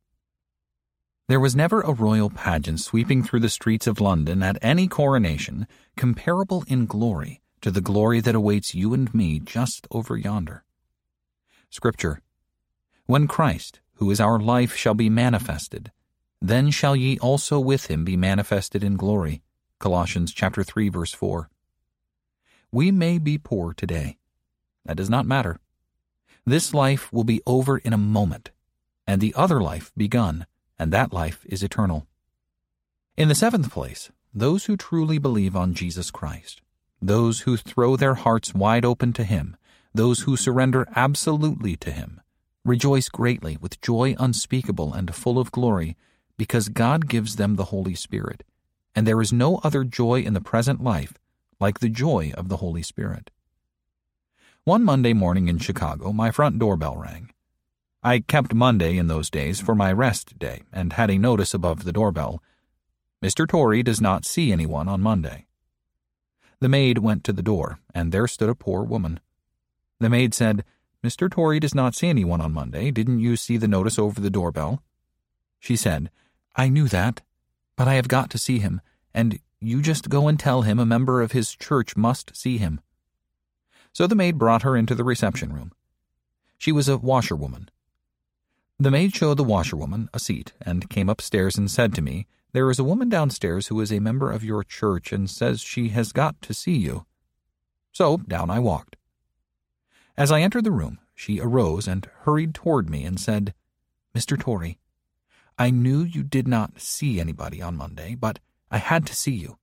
There 1.29 1.41
was 1.41 1.57
never 1.57 1.81
a 1.81 1.93
royal 1.93 2.31
pageant 2.31 2.79
sweeping 2.79 3.25
through 3.25 3.41
the 3.41 3.49
streets 3.49 3.89
of 3.89 4.01
London 4.01 4.45
at 4.45 4.59
any 4.63 4.87
coronation 4.87 5.67
comparable 5.97 6.63
in 6.69 6.87
glory 6.87 7.41
to 7.63 7.73
the 7.73 7.81
glory 7.81 8.21
that 8.21 8.37
awaits 8.37 8.77
you 8.77 8.95
and 8.95 9.13
me 9.13 9.41
just 9.41 9.89
over 9.91 10.17
yonder. 10.17 10.63
Scripture 11.69 12.21
When 13.07 13.27
Christ, 13.27 13.81
who 13.95 14.09
is 14.13 14.21
our 14.21 14.39
life, 14.39 14.77
shall 14.77 14.95
be 14.95 15.11
manifested. 15.11 15.91
Then 16.41 16.71
shall 16.71 16.95
ye 16.95 17.19
also 17.19 17.59
with 17.59 17.87
him 17.87 18.05
be 18.05 18.17
manifested 18.17 18.85
in 18.85 18.97
glory. 18.97 19.43
Colossians 19.81 20.33
chapter 20.33 20.63
3 20.63 20.91
verse 20.91 21.13
4. 21.13 21.51
We 22.71 22.93
may 22.93 23.19
be 23.19 23.37
poor 23.37 23.75
today. 23.75 24.19
That 24.85 24.97
does 24.97 25.11
not 25.11 25.27
matter. 25.27 25.59
This 26.45 26.73
life 26.73 27.13
will 27.13 27.25
be 27.25 27.43
over 27.47 27.79
in 27.79 27.93
a 27.93 27.99
moment, 27.99 28.53
and 29.09 29.21
the 29.21 29.35
other 29.35 29.61
life 29.61 29.91
begun, 29.97 30.47
and 30.79 30.93
that 30.93 31.13
life 31.13 31.45
is 31.47 31.63
eternal. 31.63 32.07
In 33.17 33.29
the 33.29 33.35
seventh 33.35 33.71
place, 33.71 34.11
those 34.35 34.67
who 34.67 34.77
truly 34.77 35.19
believe 35.19 35.57
on 35.57 35.75
Jesus 35.75 36.11
Christ, 36.11 36.61
those 37.01 37.41
who 37.41 37.57
throw 37.57 37.97
their 37.97 38.15
hearts 38.15 38.55
wide 38.55 38.85
open 38.85 39.13
to 39.15 39.25
Him, 39.25 39.57
those 39.95 40.21
who 40.21 40.37
surrender 40.37 40.87
absolutely 40.95 41.77
to 41.77 41.91
Him, 41.91 42.21
rejoice 42.65 43.09
greatly 43.09 43.57
with 43.57 43.81
joy 43.81 44.15
unspeakable 44.19 44.93
and 44.93 45.15
full 45.15 45.39
of 45.39 45.53
glory, 45.53 45.97
because 46.37 46.69
God 46.69 47.09
gives 47.09 47.37
them 47.37 47.57
the 47.57 47.67
Holy 47.67 47.95
Spirit, 47.95 48.43
and 48.95 49.07
there 49.07 49.23
is 49.23 49.33
no 49.33 49.57
other 49.65 49.85
joy 49.85 50.21
in 50.21 50.35
the 50.35 50.41
present 50.41 50.83
life 50.83 51.15
like 51.59 51.79
the 51.79 51.89
joy 51.89 52.33
of 52.37 52.49
the 52.49 52.59
Holy 52.59 52.83
Spirit. 52.83 53.31
One 54.65 54.85
Monday 54.85 55.13
morning 55.13 55.49
in 55.49 55.59
Chicago, 55.59 56.13
my 56.13 56.31
front 56.31 56.59
doorbell 56.59 56.97
rang. 56.97 57.31
I 58.07 58.21
kept 58.21 58.55
Monday 58.55 58.99
in 58.99 59.09
those 59.09 59.31
days 59.31 59.59
for 59.59 59.75
my 59.75 59.93
rest 59.93 60.39
day 60.39 60.63
and 60.73 60.93
had 60.93 61.11
a 61.11 61.19
notice 61.19 61.53
above 61.53 61.83
the 61.83 61.91
doorbell 61.91 62.41
Mr. 63.21 63.49
Torrey 63.49 63.83
does 63.83 64.01
not 64.01 64.25
see 64.25 64.53
anyone 64.53 64.87
on 64.87 65.01
Monday. 65.01 65.47
The 66.61 66.69
maid 66.69 66.99
went 66.99 67.25
to 67.25 67.33
the 67.33 67.43
door, 67.43 67.81
and 67.93 68.13
there 68.13 68.29
stood 68.29 68.49
a 68.49 68.55
poor 68.55 68.85
woman. 68.85 69.19
The 69.99 70.09
maid 70.09 70.35
said, 70.35 70.65
Mr. 71.03 71.29
Torrey 71.29 71.59
does 71.59 71.75
not 71.75 71.97
see 71.97 72.07
anyone 72.07 72.41
on 72.41 72.53
Monday. 72.53 72.93
Didn't 72.93 73.19
you 73.19 73.35
see 73.35 73.57
the 73.57 73.67
notice 73.67 73.99
over 73.99 74.21
the 74.21 74.31
doorbell? 74.31 74.85
She 75.59 75.75
said, 75.75 76.09
I 76.55 76.69
knew 76.69 76.87
that, 76.87 77.23
but 77.75 77.89
I 77.89 77.95
have 77.95 78.07
got 78.07 78.31
to 78.31 78.39
see 78.39 78.61
him, 78.61 78.81
and 79.15 79.41
you 79.59 79.83
just 79.83 80.09
go 80.09 80.29
and 80.29 80.39
tell 80.39 80.63
him 80.63 80.79
a 80.79 80.87
member 80.87 81.23
of 81.23 81.33
his 81.33 81.57
church 81.57 81.97
must 81.97 82.37
see 82.37 82.59
him. 82.59 82.81
So 83.93 84.07
the 84.07 84.15
maid 84.15 84.39
brought 84.39 84.63
her 84.63 84.77
into 84.77 84.95
the 84.95 85.03
reception 85.03 85.53
room. 85.53 85.73
She 86.57 86.71
was 86.71 86.89
a 86.89 86.99
washerwoman. 86.99 87.69
The 88.79 88.91
maid 88.91 89.15
showed 89.15 89.39
the 89.39 89.45
washerwoman 89.45 90.11
a 90.13 90.19
seat 90.19 90.53
and 90.61 90.91
came 90.91 91.09
upstairs 91.09 91.57
and 91.57 91.71
said 91.71 91.95
to 91.95 92.03
me, 92.03 92.27
There 92.53 92.71
is 92.71 92.79
a 92.79 92.85
woman 92.85 93.09
downstairs 93.09 93.69
who 93.69 93.81
is 93.81 93.91
a 93.91 94.01
member 94.01 94.31
of 94.31 94.45
your 94.45 94.63
church 94.63 95.13
and 95.13 95.31
says 95.31 95.63
she 95.63 95.89
has 95.89 96.13
got 96.13 96.43
to 96.43 96.53
see 96.53 96.77
you. 96.77 97.07
So 97.93 98.19
down 98.19 98.51
I 98.51 98.59
walked. 98.59 98.97
As 100.15 100.31
I 100.31 100.43
entered 100.43 100.65
the 100.65 100.73
room, 100.73 100.99
she 101.15 101.41
arose 101.41 101.89
and 101.89 102.07
hurried 102.25 102.55
toward 102.55 102.91
me 102.91 103.05
and 103.05 103.19
said, 103.19 103.55
Mr. 104.15 104.39
Torrey, 104.39 104.79
I 105.59 105.71
knew 105.71 106.03
you 106.03 106.23
did 106.23 106.47
not 106.47 106.79
see 106.79 107.19
anybody 107.19 107.63
on 107.63 107.77
Monday, 107.77 108.15
but 108.15 108.41
I 108.71 108.77
had 108.77 109.07
to 109.07 109.17
see 109.17 109.33
you. 109.33 109.57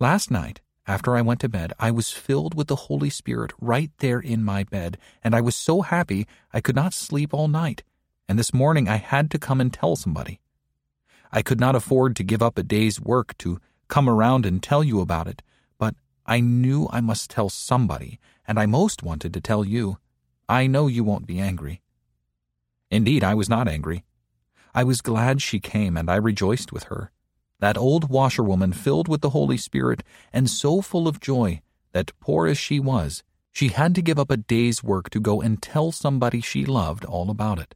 Last 0.00 0.32
night, 0.32 0.60
after 0.84 1.16
I 1.16 1.22
went 1.22 1.40
to 1.40 1.48
bed, 1.48 1.72
I 1.78 1.92
was 1.92 2.10
filled 2.10 2.54
with 2.56 2.66
the 2.66 2.76
Holy 2.76 3.10
Spirit 3.10 3.52
right 3.60 3.92
there 3.98 4.18
in 4.18 4.42
my 4.42 4.64
bed, 4.64 4.98
and 5.22 5.32
I 5.34 5.40
was 5.40 5.54
so 5.54 5.82
happy 5.82 6.26
I 6.52 6.60
could 6.60 6.76
not 6.76 6.92
sleep 6.92 7.32
all 7.32 7.46
night, 7.46 7.84
and 8.28 8.38
this 8.38 8.52
morning 8.52 8.88
I 8.88 8.96
had 8.96 9.30
to 9.30 9.38
come 9.38 9.60
and 9.60 9.72
tell 9.72 9.96
somebody. 9.96 10.40
I 11.32 11.42
could 11.42 11.60
not 11.60 11.76
afford 11.76 12.16
to 12.16 12.24
give 12.24 12.42
up 12.42 12.58
a 12.58 12.62
day's 12.62 13.00
work 13.00 13.36
to 13.38 13.60
come 13.88 14.08
around 14.08 14.46
and 14.46 14.62
tell 14.62 14.82
you 14.82 15.00
about 15.00 15.26
it, 15.26 15.42
but 15.78 15.94
I 16.24 16.40
knew 16.40 16.88
I 16.90 17.00
must 17.00 17.30
tell 17.30 17.48
somebody, 17.48 18.18
and 18.46 18.58
I 18.58 18.66
most 18.66 19.02
wanted 19.02 19.32
to 19.34 19.40
tell 19.40 19.64
you. 19.64 19.98
I 20.48 20.66
know 20.66 20.86
you 20.86 21.04
won't 21.04 21.26
be 21.26 21.40
angry. 21.40 21.82
Indeed, 22.90 23.24
I 23.24 23.34
was 23.34 23.48
not 23.48 23.68
angry. 23.68 24.04
I 24.74 24.84
was 24.84 25.00
glad 25.00 25.42
she 25.42 25.58
came, 25.60 25.96
and 25.96 26.10
I 26.10 26.16
rejoiced 26.16 26.72
with 26.72 26.84
her. 26.84 27.10
That 27.58 27.78
old 27.78 28.10
washerwoman 28.10 28.72
filled 28.72 29.08
with 29.08 29.22
the 29.22 29.30
Holy 29.30 29.56
Spirit 29.56 30.02
and 30.32 30.50
so 30.50 30.82
full 30.82 31.08
of 31.08 31.20
joy 31.20 31.62
that, 31.92 32.12
poor 32.20 32.46
as 32.46 32.58
she 32.58 32.78
was, 32.78 33.22
she 33.50 33.68
had 33.68 33.94
to 33.94 34.02
give 34.02 34.18
up 34.18 34.30
a 34.30 34.36
day's 34.36 34.84
work 34.84 35.08
to 35.10 35.20
go 35.20 35.40
and 35.40 35.62
tell 35.62 35.90
somebody 35.90 36.40
she 36.40 36.66
loved 36.66 37.04
all 37.04 37.30
about 37.30 37.58
it. 37.58 37.74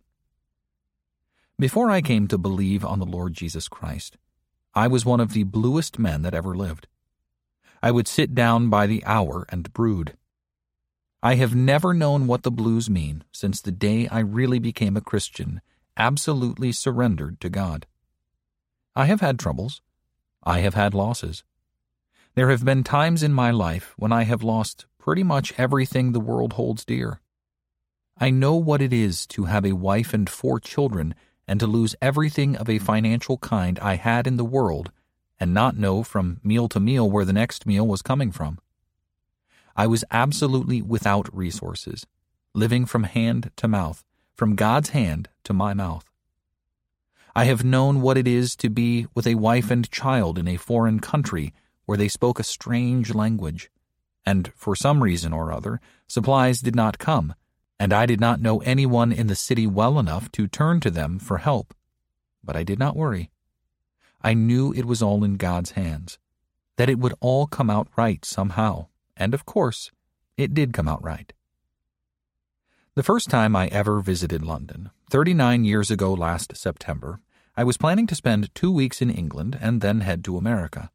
Before 1.60 1.90
I 1.90 2.00
came 2.00 2.26
to 2.28 2.38
believe 2.38 2.86
on 2.86 3.00
the 3.00 3.04
Lord 3.04 3.34
Jesus 3.34 3.68
Christ, 3.68 4.16
I 4.74 4.88
was 4.88 5.04
one 5.04 5.20
of 5.20 5.34
the 5.34 5.42
bluest 5.42 5.98
men 5.98 6.22
that 6.22 6.32
ever 6.32 6.54
lived. 6.54 6.88
I 7.82 7.90
would 7.90 8.08
sit 8.08 8.34
down 8.34 8.70
by 8.70 8.86
the 8.86 9.04
hour 9.04 9.44
and 9.50 9.70
brood. 9.74 10.16
I 11.22 11.34
have 11.34 11.54
never 11.54 11.92
known 11.92 12.26
what 12.26 12.44
the 12.44 12.50
blues 12.50 12.88
mean 12.88 13.24
since 13.30 13.60
the 13.60 13.72
day 13.72 14.08
I 14.08 14.20
really 14.20 14.58
became 14.58 14.96
a 14.96 15.02
Christian, 15.02 15.60
absolutely 15.98 16.72
surrendered 16.72 17.42
to 17.42 17.50
God. 17.50 17.86
I 18.96 19.04
have 19.04 19.20
had 19.20 19.38
troubles. 19.38 19.82
I 20.42 20.60
have 20.60 20.72
had 20.72 20.94
losses. 20.94 21.44
There 22.36 22.48
have 22.48 22.64
been 22.64 22.84
times 22.84 23.22
in 23.22 23.34
my 23.34 23.50
life 23.50 23.92
when 23.98 24.12
I 24.12 24.22
have 24.22 24.42
lost 24.42 24.86
pretty 24.96 25.24
much 25.24 25.52
everything 25.58 26.12
the 26.12 26.20
world 26.20 26.54
holds 26.54 26.86
dear. 26.86 27.20
I 28.16 28.30
know 28.30 28.54
what 28.54 28.80
it 28.80 28.94
is 28.94 29.26
to 29.26 29.44
have 29.44 29.66
a 29.66 29.72
wife 29.72 30.14
and 30.14 30.28
four 30.28 30.58
children 30.58 31.14
and 31.50 31.58
to 31.58 31.66
lose 31.66 31.96
everything 32.00 32.56
of 32.56 32.70
a 32.70 32.78
hmm. 32.78 32.84
financial 32.84 33.36
kind 33.38 33.80
I 33.80 33.96
had 33.96 34.28
in 34.28 34.36
the 34.36 34.44
world 34.44 34.92
and 35.40 35.52
not 35.52 35.76
know 35.76 36.04
from 36.04 36.40
meal 36.44 36.68
to 36.68 36.78
meal 36.78 37.10
where 37.10 37.24
the 37.24 37.32
next 37.32 37.66
meal 37.66 37.84
was 37.84 38.02
coming 38.02 38.30
from. 38.30 38.60
I 39.74 39.88
was 39.88 40.04
absolutely 40.12 40.80
without 40.80 41.34
resources, 41.36 42.06
living 42.54 42.86
from 42.86 43.02
hand 43.02 43.50
to 43.56 43.66
mouth, 43.66 44.04
from 44.36 44.54
God's 44.54 44.90
hand 44.90 45.28
to 45.42 45.52
my 45.52 45.74
mouth. 45.74 46.04
I 47.34 47.46
have 47.46 47.64
known 47.64 48.00
what 48.00 48.16
it 48.18 48.28
is 48.28 48.54
to 48.56 48.68
be 48.68 49.08
with 49.14 49.26
a 49.26 49.34
wife 49.34 49.72
and 49.72 49.90
child 49.90 50.38
in 50.38 50.46
a 50.46 50.56
foreign 50.56 51.00
country 51.00 51.52
where 51.84 51.98
they 51.98 52.08
spoke 52.08 52.38
a 52.38 52.44
strange 52.44 53.12
language, 53.12 53.72
and 54.24 54.52
for 54.54 54.76
some 54.76 55.02
reason 55.02 55.32
or 55.32 55.52
other, 55.52 55.80
supplies 56.06 56.60
did 56.60 56.76
not 56.76 56.98
come, 56.98 57.34
and 57.80 57.94
I 57.94 58.04
did 58.04 58.20
not 58.20 58.42
know 58.42 58.58
anyone 58.58 59.10
in 59.10 59.28
the 59.28 59.34
city 59.34 59.66
well 59.66 59.98
enough 59.98 60.30
to 60.32 60.46
turn 60.46 60.80
to 60.80 60.90
them 60.90 61.18
for 61.18 61.38
help. 61.38 61.72
But 62.44 62.54
I 62.54 62.62
did 62.62 62.78
not 62.78 62.94
worry. 62.94 63.30
I 64.20 64.34
knew 64.34 64.70
it 64.74 64.84
was 64.84 65.00
all 65.00 65.24
in 65.24 65.38
God's 65.38 65.70
hands, 65.70 66.18
that 66.76 66.90
it 66.90 66.98
would 66.98 67.14
all 67.20 67.46
come 67.46 67.70
out 67.70 67.88
right 67.96 68.22
somehow, 68.22 68.88
and 69.16 69.32
of 69.32 69.46
course, 69.46 69.90
it 70.36 70.52
did 70.52 70.74
come 70.74 70.88
out 70.88 71.02
right. 71.02 71.32
The 72.96 73.02
first 73.02 73.30
time 73.30 73.56
I 73.56 73.68
ever 73.68 74.00
visited 74.00 74.44
London, 74.44 74.90
39 75.08 75.64
years 75.64 75.90
ago 75.90 76.12
last 76.12 76.54
September, 76.58 77.20
I 77.56 77.64
was 77.64 77.78
planning 77.78 78.06
to 78.08 78.14
spend 78.14 78.54
two 78.54 78.70
weeks 78.70 79.00
in 79.00 79.08
England 79.08 79.56
and 79.58 79.80
then 79.80 80.02
head 80.02 80.22
to 80.24 80.36
America. 80.36 80.90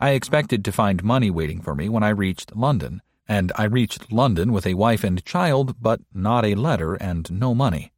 I 0.00 0.10
expected 0.10 0.64
to 0.64 0.72
find 0.72 1.04
money 1.04 1.30
waiting 1.30 1.60
for 1.60 1.76
me 1.76 1.88
when 1.88 2.02
I 2.02 2.08
reached 2.08 2.56
London, 2.56 3.02
and 3.28 3.52
I 3.56 3.64
reached 3.64 4.12
London 4.12 4.52
with 4.52 4.66
a 4.66 4.74
wife 4.74 5.02
and 5.04 5.24
child, 5.24 5.76
but 5.80 6.00
not 6.12 6.44
a 6.44 6.54
letter 6.54 6.94
and 6.94 7.30
no 7.30 7.54
money. 7.54 7.92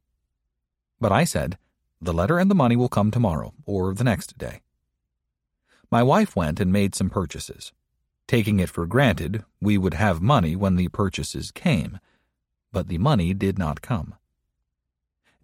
But 0.99 1.11
I 1.11 1.23
said, 1.23 1.57
the 2.01 2.13
letter 2.13 2.39
and 2.39 2.49
the 2.49 2.55
money 2.55 2.75
will 2.75 2.89
come 2.89 3.11
tomorrow 3.11 3.53
or 3.65 3.93
the 3.93 4.03
next 4.03 4.37
day. 4.37 4.61
My 5.91 6.03
wife 6.03 6.35
went 6.35 6.59
and 6.59 6.71
made 6.71 6.95
some 6.95 7.09
purchases. 7.09 7.73
Taking 8.27 8.59
it 8.59 8.69
for 8.69 8.85
granted, 8.85 9.43
we 9.59 9.77
would 9.77 9.95
have 9.95 10.21
money 10.21 10.55
when 10.55 10.75
the 10.75 10.87
purchases 10.89 11.51
came, 11.51 11.99
but 12.71 12.87
the 12.87 12.99
money 12.99 13.33
did 13.33 13.57
not 13.57 13.81
come. 13.81 14.15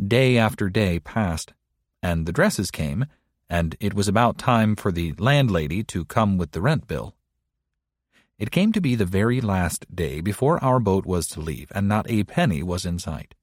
Day 0.02 0.38
after 0.38 0.70
day 0.70 1.00
passed, 1.00 1.54
and 2.04 2.26
the 2.26 2.32
dresses 2.32 2.70
came, 2.70 3.06
and 3.50 3.76
it 3.80 3.94
was 3.94 4.08
about 4.08 4.38
time 4.38 4.76
for 4.76 4.92
the 4.92 5.14
landlady 5.14 5.84
to 5.84 6.06
come 6.06 6.38
with 6.38 6.52
the 6.52 6.62
rent 6.62 6.88
bill. 6.88 7.16
It 8.38 8.52
came 8.52 8.74
to 8.74 8.82
be 8.82 8.96
the 8.96 9.06
very 9.06 9.40
last 9.40 9.96
day 9.96 10.20
before 10.20 10.62
our 10.64 10.80
boat 10.80 11.06
was 11.06 11.28
to 11.30 11.40
leave, 11.40 11.72
and 11.74 11.88
not 11.88 12.10
a 12.10 12.26
penny 12.26 12.62
was 12.62 12.86
in 12.86 13.00
sight. 13.00 13.34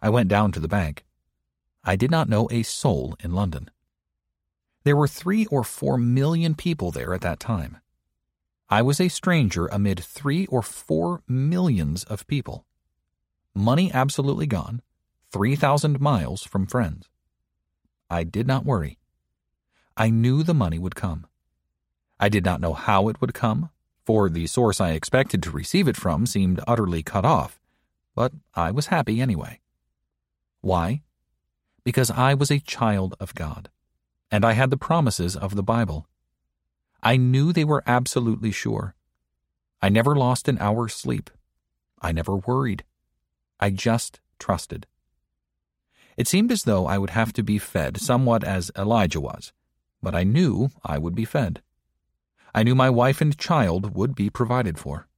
I 0.00 0.08
went 0.08 0.28
down 0.28 0.50
to 0.52 0.60
the 0.60 0.68
bank. 0.68 1.04
I 1.84 1.96
did 1.96 2.10
not 2.10 2.28
know 2.28 2.48
a 2.50 2.62
soul 2.62 3.16
in 3.20 3.32
London. 3.32 3.70
There 4.84 4.96
were 4.96 5.08
three 5.08 5.46
or 5.46 5.62
four 5.62 5.98
million 5.98 6.54
people 6.54 6.90
there 6.90 7.12
at 7.12 7.20
that 7.20 7.38
time. 7.38 7.78
I 8.70 8.80
was 8.80 8.98
a 9.00 9.08
stranger 9.08 9.66
amid 9.66 10.00
three 10.00 10.46
or 10.46 10.62
four 10.62 11.22
millions 11.28 12.04
of 12.04 12.26
people. 12.26 12.64
Money 13.54 13.92
absolutely 13.92 14.46
gone, 14.46 14.80
3,000 15.30 16.00
miles 16.00 16.42
from 16.42 16.66
friends. 16.66 17.10
I 18.08 18.24
did 18.24 18.46
not 18.46 18.64
worry. 18.64 18.98
I 19.96 20.08
knew 20.08 20.42
the 20.42 20.54
money 20.54 20.78
would 20.78 20.94
come. 20.94 21.26
I 22.18 22.30
did 22.30 22.44
not 22.44 22.60
know 22.60 22.72
how 22.72 23.08
it 23.08 23.20
would 23.20 23.34
come, 23.34 23.68
for 24.04 24.28
the 24.28 24.46
source 24.46 24.80
I 24.80 24.92
expected 24.92 25.42
to 25.42 25.50
receive 25.50 25.88
it 25.88 25.96
from 25.96 26.26
seemed 26.26 26.60
utterly 26.66 27.02
cut 27.02 27.24
off, 27.24 27.60
but 28.14 28.32
I 28.54 28.70
was 28.70 28.86
happy 28.86 29.20
anyway. 29.20 29.60
Why? 30.60 31.02
because 31.84 32.10
I 32.10 32.34
was 32.34 32.50
a 32.50 32.60
child 32.60 33.14
of 33.20 33.34
God, 33.34 33.68
and 34.30 34.44
I 34.44 34.52
had 34.52 34.70
the 34.70 34.76
promises 34.76 35.36
of 35.36 35.54
the 35.54 35.62
Bible. 35.62 36.06
I 37.02 37.16
knew 37.16 37.52
they 37.52 37.64
were 37.64 37.82
absolutely 37.86 38.52
sure. 38.52 38.94
I 39.80 39.88
never 39.88 40.14
lost 40.14 40.48
an 40.48 40.58
hour's 40.58 40.94
sleep. 40.94 41.30
I 42.00 42.12
never 42.12 42.36
worried. 42.36 42.84
I 43.58 43.70
just 43.70 44.20
trusted. 44.38 44.86
It 46.16 46.28
seemed 46.28 46.52
as 46.52 46.64
though 46.64 46.86
I 46.86 46.98
would 46.98 47.10
have 47.10 47.32
to 47.34 47.42
be 47.42 47.58
fed 47.58 47.98
somewhat 47.98 48.44
as 48.44 48.70
Elijah 48.76 49.20
was, 49.20 49.52
but 50.02 50.14
I 50.14 50.24
knew 50.24 50.70
I 50.84 50.98
would 50.98 51.14
be 51.14 51.24
fed. 51.24 51.62
I 52.54 52.62
knew 52.62 52.74
my 52.74 52.90
wife 52.90 53.20
and 53.20 53.36
child 53.36 53.94
would 53.94 54.14
be 54.14 54.28
provided 54.28 54.78
for. 54.78 55.08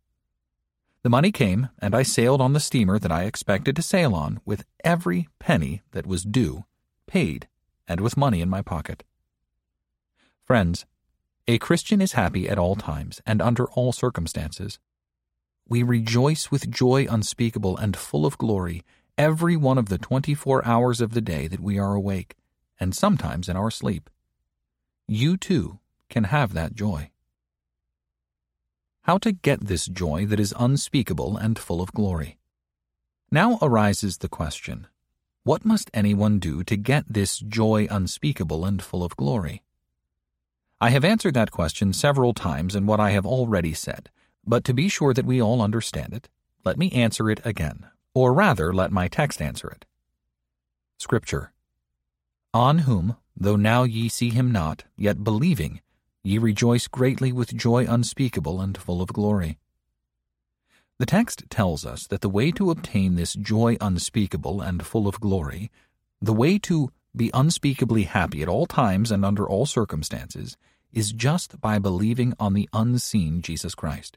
The 1.03 1.11
money 1.11 1.33
came, 1.33 1.69
and 1.81 1.95
I 1.95 2.03
sailed 2.03 2.41
on 2.41 2.53
the 2.53 2.61
steamer 2.61 2.99
that 2.99 3.13
I 3.13 3.25
expected 3.25 3.77
to 3.77 3.83
sail 3.83 4.15
on 4.15 4.41
with 4.45 4.65
every 4.83 5.29
penny 5.39 5.83
that 5.91 6.07
was 6.07 6.23
due, 6.23 6.65
paid, 7.07 7.49
and 7.87 8.01
with 8.01 8.17
money 8.17 8.41
in 8.41 8.49
my 8.49 8.63
pocket. 8.63 9.05
Friends, 10.45 10.87
a 11.47 11.59
Christian 11.59 12.01
is 12.01 12.13
happy 12.13 12.49
at 12.49 12.59
all 12.59 12.75
times 12.75 13.21
and 13.27 13.43
under 13.43 13.67
all 13.73 13.93
circumstances. 13.93 14.79
We 15.69 15.83
rejoice 15.83 16.51
with 16.51 16.71
joy 16.71 17.07
unspeakable 17.11 17.77
and 17.77 17.97
full 17.97 18.25
of 18.25 18.39
glory 18.39 18.83
every 19.19 19.57
one 19.57 19.79
of 19.79 19.89
the 19.89 19.99
twenty 19.99 20.35
four 20.35 20.65
hours 20.67 21.01
of 21.01 21.13
the 21.13 21.21
day 21.21 21.49
that 21.49 21.61
we 21.61 21.79
are 21.79 21.95
awake, 21.95 22.37
and 22.81 22.95
sometimes 22.95 23.49
in 23.49 23.57
our 23.57 23.71
sleep. 23.71 24.09
You 25.07 25.37
too 25.37 25.81
can 26.09 26.25
have 26.25 26.55
that 26.55 26.75
joy. 26.75 27.11
How 29.05 29.19
to 29.19 29.33
get 29.33 29.67
this 29.67 29.85
joy 29.85 30.25
that 30.27 30.41
is 30.41 30.55
unspeakable 30.59 31.37
and 31.37 31.59
full 31.59 31.83
of 31.83 31.93
glory. 31.93 32.39
Now 33.31 33.59
arises 33.61 34.17
the 34.17 34.31
question 34.31 34.87
What 35.43 35.63
must 35.63 35.91
anyone 35.93 36.39
do 36.39 36.65
to 36.65 36.75
get 36.75 37.05
this 37.07 37.39
joy 37.39 37.87
unspeakable 37.91 38.65
and 38.65 38.83
full 38.83 39.05
of 39.05 39.15
glory? 39.15 39.63
I 40.81 40.89
have 40.89 41.05
answered 41.05 41.35
that 41.35 41.51
question 41.51 41.93
several 41.93 42.33
times 42.33 42.75
in 42.75 42.87
what 42.87 42.99
I 42.99 43.11
have 43.11 43.27
already 43.27 43.75
said, 43.75 44.09
but 44.47 44.65
to 44.65 44.73
be 44.73 44.89
sure 44.89 45.13
that 45.13 45.27
we 45.27 45.39
all 45.39 45.61
understand 45.61 46.15
it, 46.15 46.31
let 46.65 46.79
me 46.79 46.91
answer 46.93 47.29
it 47.29 47.45
again, 47.45 47.87
or 48.15 48.33
rather, 48.33 48.73
let 48.73 48.91
my 48.91 49.09
text 49.09 49.43
answer 49.43 49.69
it. 49.69 49.85
Scripture 50.97 51.53
On 52.55 52.79
whom, 52.79 53.17
though 53.37 53.57
now 53.57 53.83
ye 53.83 54.09
see 54.09 54.31
him 54.31 54.51
not, 54.51 54.85
yet 54.97 55.23
believing, 55.23 55.83
Ye 56.27 56.39
rejoice 56.39 56.89
greatly 56.89 57.33
with 57.33 57.55
joy 57.55 57.85
unspeakable 57.87 58.59
and 58.59 58.79
full 58.79 59.03
of 59.03 59.13
glory. 59.13 59.59
The 60.99 61.05
text 61.05 61.45
tells 61.51 61.85
us 61.85 62.07
that 62.07 62.23
the 62.23 62.31
way 62.31 62.51
to 62.53 62.71
obtain 62.71 63.15
this 63.15 63.35
joy 63.35 63.77
unspeakable 63.79 64.63
and 64.63 64.87
full 64.87 65.07
of 65.07 65.21
glory, 65.21 65.71
the 66.23 66.33
way 66.33 66.59
to 66.61 66.91
be 67.15 67.31
unspeakably 67.35 68.05
happy 68.05 68.41
at 68.41 68.49
all 68.49 68.65
times 68.65 69.11
and 69.11 69.23
under 69.23 69.47
all 69.47 69.67
circumstances, 69.67 70.57
is 70.95 71.13
just 71.13 71.61
by 71.61 71.79
believing 71.79 72.33
on 72.41 72.55
the 72.55 72.71
unseen 72.73 73.43
Jesus 73.43 73.75
Christ. 73.75 74.17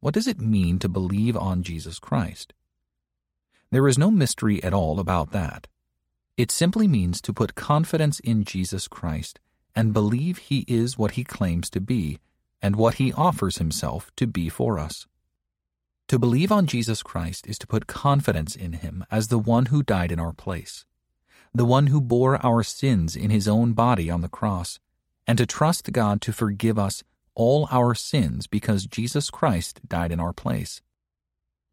What 0.00 0.14
does 0.14 0.26
it 0.26 0.40
mean 0.40 0.80
to 0.80 0.88
believe 0.88 1.36
on 1.36 1.62
Jesus 1.62 2.00
Christ? 2.00 2.54
There 3.70 3.86
is 3.86 3.96
no 3.96 4.10
mystery 4.10 4.60
at 4.64 4.74
all 4.74 4.98
about 4.98 5.30
that. 5.30 5.68
It 6.36 6.50
simply 6.50 6.88
means 6.88 7.20
to 7.20 7.32
put 7.32 7.54
confidence 7.54 8.18
in 8.18 8.42
Jesus 8.42 8.88
Christ 8.88 9.38
and 9.74 9.92
believe 9.92 10.38
he 10.38 10.64
is 10.68 10.98
what 10.98 11.12
he 11.12 11.24
claims 11.24 11.68
to 11.70 11.80
be 11.80 12.18
and 12.62 12.76
what 12.76 12.94
he 12.94 13.12
offers 13.12 13.58
himself 13.58 14.10
to 14.16 14.26
be 14.26 14.48
for 14.48 14.78
us. 14.78 15.06
To 16.08 16.18
believe 16.18 16.52
on 16.52 16.66
Jesus 16.66 17.02
Christ 17.02 17.46
is 17.46 17.58
to 17.58 17.66
put 17.66 17.86
confidence 17.86 18.54
in 18.54 18.74
him 18.74 19.04
as 19.10 19.28
the 19.28 19.38
one 19.38 19.66
who 19.66 19.82
died 19.82 20.12
in 20.12 20.20
our 20.20 20.32
place, 20.32 20.84
the 21.54 21.64
one 21.64 21.88
who 21.88 22.00
bore 22.00 22.44
our 22.44 22.62
sins 22.62 23.16
in 23.16 23.30
his 23.30 23.48
own 23.48 23.72
body 23.72 24.10
on 24.10 24.20
the 24.20 24.28
cross, 24.28 24.78
and 25.26 25.38
to 25.38 25.46
trust 25.46 25.92
God 25.92 26.20
to 26.22 26.32
forgive 26.32 26.78
us 26.78 27.02
all 27.34 27.68
our 27.70 27.94
sins 27.94 28.46
because 28.46 28.86
Jesus 28.86 29.30
Christ 29.30 29.80
died 29.88 30.12
in 30.12 30.20
our 30.20 30.32
place. 30.32 30.82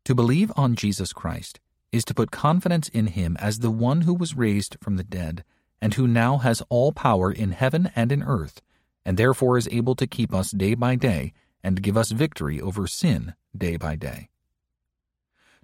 To 0.05 0.15
believe 0.15 0.51
on 0.55 0.75
Jesus 0.75 1.13
Christ 1.13 1.59
is 1.91 2.05
to 2.05 2.13
put 2.13 2.31
confidence 2.31 2.89
in 2.89 3.07
him 3.07 3.37
as 3.39 3.59
the 3.59 3.71
one 3.71 4.01
who 4.01 4.13
was 4.13 4.35
raised 4.35 4.77
from 4.81 4.95
the 4.95 5.03
dead 5.03 5.43
and 5.81 5.95
who 5.95 6.07
now 6.07 6.37
has 6.37 6.61
all 6.69 6.91
power 6.91 7.31
in 7.31 7.51
heaven 7.51 7.91
and 7.95 8.11
in 8.11 8.21
earth, 8.23 8.61
and 9.05 9.17
therefore 9.17 9.57
is 9.57 9.67
able 9.71 9.95
to 9.95 10.07
keep 10.07 10.33
us 10.33 10.51
day 10.51 10.75
by 10.75 10.95
day 10.95 11.33
and 11.63 11.81
give 11.81 11.97
us 11.97 12.11
victory 12.11 12.61
over 12.61 12.87
sin 12.87 13.33
day 13.57 13.77
by 13.77 13.95
day. 13.95 14.29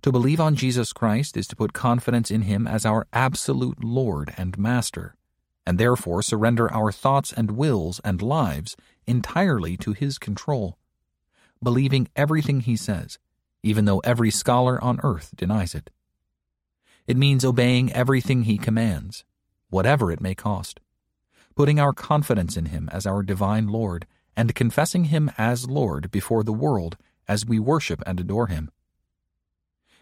To 0.03 0.11
believe 0.11 0.39
on 0.39 0.55
Jesus 0.55 0.93
Christ 0.93 1.35
is 1.35 1.47
to 1.47 1.55
put 1.55 1.73
confidence 1.73 2.29
in 2.29 2.43
Him 2.43 2.67
as 2.67 2.85
our 2.85 3.07
absolute 3.11 3.83
Lord 3.83 4.33
and 4.37 4.57
Master, 4.57 5.15
and 5.65 5.77
therefore 5.77 6.21
surrender 6.21 6.71
our 6.71 6.91
thoughts 6.91 7.33
and 7.33 7.51
wills 7.51 7.99
and 8.03 8.21
lives 8.21 8.77
entirely 9.07 9.75
to 9.77 9.93
His 9.93 10.17
control, 10.19 10.77
believing 11.63 12.09
everything 12.15 12.61
He 12.61 12.75
says, 12.75 13.17
even 13.63 13.85
though 13.85 13.99
every 13.99 14.29
scholar 14.29 14.81
on 14.83 14.99
earth 15.03 15.31
denies 15.35 15.73
it. 15.73 15.89
It 17.07 17.17
means 17.17 17.43
obeying 17.43 17.91
everything 17.91 18.43
He 18.43 18.57
commands, 18.57 19.23
whatever 19.69 20.11
it 20.11 20.21
may 20.21 20.35
cost. 20.35 20.79
putting 21.57 21.79
our 21.79 21.91
confidence 21.91 22.55
in 22.55 22.67
Him 22.67 22.87
as 22.93 23.07
our 23.07 23.23
divine 23.23 23.67
Lord, 23.67 24.05
and 24.35 24.53
confessing 24.53 25.05
Him 25.05 25.31
as 25.39 25.67
Lord 25.67 26.11
before 26.11 26.43
the 26.43 26.53
world 26.53 26.97
as 27.27 27.47
we 27.47 27.57
worship 27.59 28.03
and 28.05 28.19
adore 28.19 28.45
Him. 28.45 28.69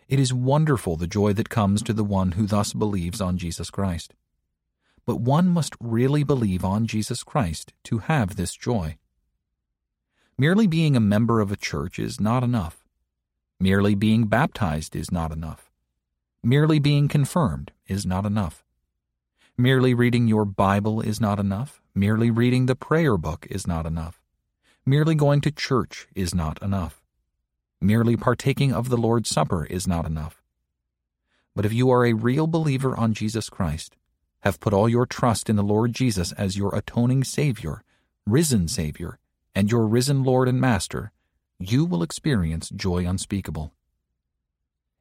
It 0.10 0.20
is 0.20 0.34
wonderful 0.34 0.98
the 0.98 1.08
joy 1.08 1.32
that 1.34 1.50
comes 1.50 1.82
to 1.84 1.94
the 1.94 2.04
one 2.04 2.34
who 2.34 2.46
thus 2.46 2.74
believes 2.74 3.22
on 3.22 3.38
Jesus 3.38 3.70
Christ. 3.70 4.14
But 5.06 5.22
one 5.22 5.48
must 5.48 5.76
really 5.80 6.24
believe 6.26 6.66
on 6.66 6.88
Jesus 6.88 7.24
Christ 7.24 7.72
to 7.86 8.00
have 8.00 8.36
this 8.36 8.54
joy. 8.54 8.98
Merely 10.38 10.68
being 10.68 10.98
a 10.98 11.00
member 11.00 11.40
of 11.40 11.54
a 11.54 11.56
church 11.56 11.98
is 12.00 12.20
not 12.20 12.44
enough. 12.44 12.84
Merely 13.62 13.96
being 13.96 14.28
baptized 14.28 14.94
is 14.94 15.10
not 15.10 15.32
enough. 15.32 15.72
Merely 16.44 16.80
being 16.80 17.08
confirmed 17.08 17.72
is 17.88 18.06
not 18.06 18.26
enough. 18.26 18.65
Merely 19.58 19.94
reading 19.94 20.28
your 20.28 20.44
Bible 20.44 21.00
is 21.00 21.22
not 21.22 21.40
enough. 21.40 21.82
Merely 21.96 22.30
reading 22.30 22.66
the 22.66 22.76
prayer 22.76 23.16
book 23.16 23.48
is 23.50 23.66
not 23.66 23.86
enough. 23.86 24.22
Merely 24.86 25.16
going 25.16 25.40
to 25.40 25.50
church 25.50 26.10
is 26.14 26.36
not 26.36 26.62
enough. 26.62 27.02
Merely 27.80 28.18
partaking 28.18 28.74
of 28.74 28.90
the 28.90 28.98
Lord's 28.98 29.30
Supper 29.30 29.64
is 29.64 29.88
not 29.88 30.06
enough. 30.06 30.44
But 31.56 31.66
if 31.66 31.72
you 31.72 31.90
are 31.90 32.06
a 32.06 32.12
real 32.12 32.48
believer 32.48 32.98
on 32.98 33.14
Jesus 33.14 33.50
Christ, 33.50 33.96
have 34.42 34.60
put 34.60 34.74
all 34.74 34.90
your 34.90 35.06
trust 35.06 35.50
in 35.50 35.56
the 35.56 35.64
Lord 35.64 35.94
Jesus 35.94 36.34
as 36.34 36.58
your 36.58 36.76
atoning 36.76 37.24
Savior, 37.24 37.82
risen 38.26 38.68
Savior, 38.68 39.20
and 39.56 39.72
your 39.72 39.88
risen 39.88 40.26
Lord 40.26 40.50
and 40.50 40.60
Master, 40.60 41.14
you 41.60 41.86
will 41.86 42.04
experience 42.04 42.70
joy 42.72 43.08
unspeakable. 43.08 43.72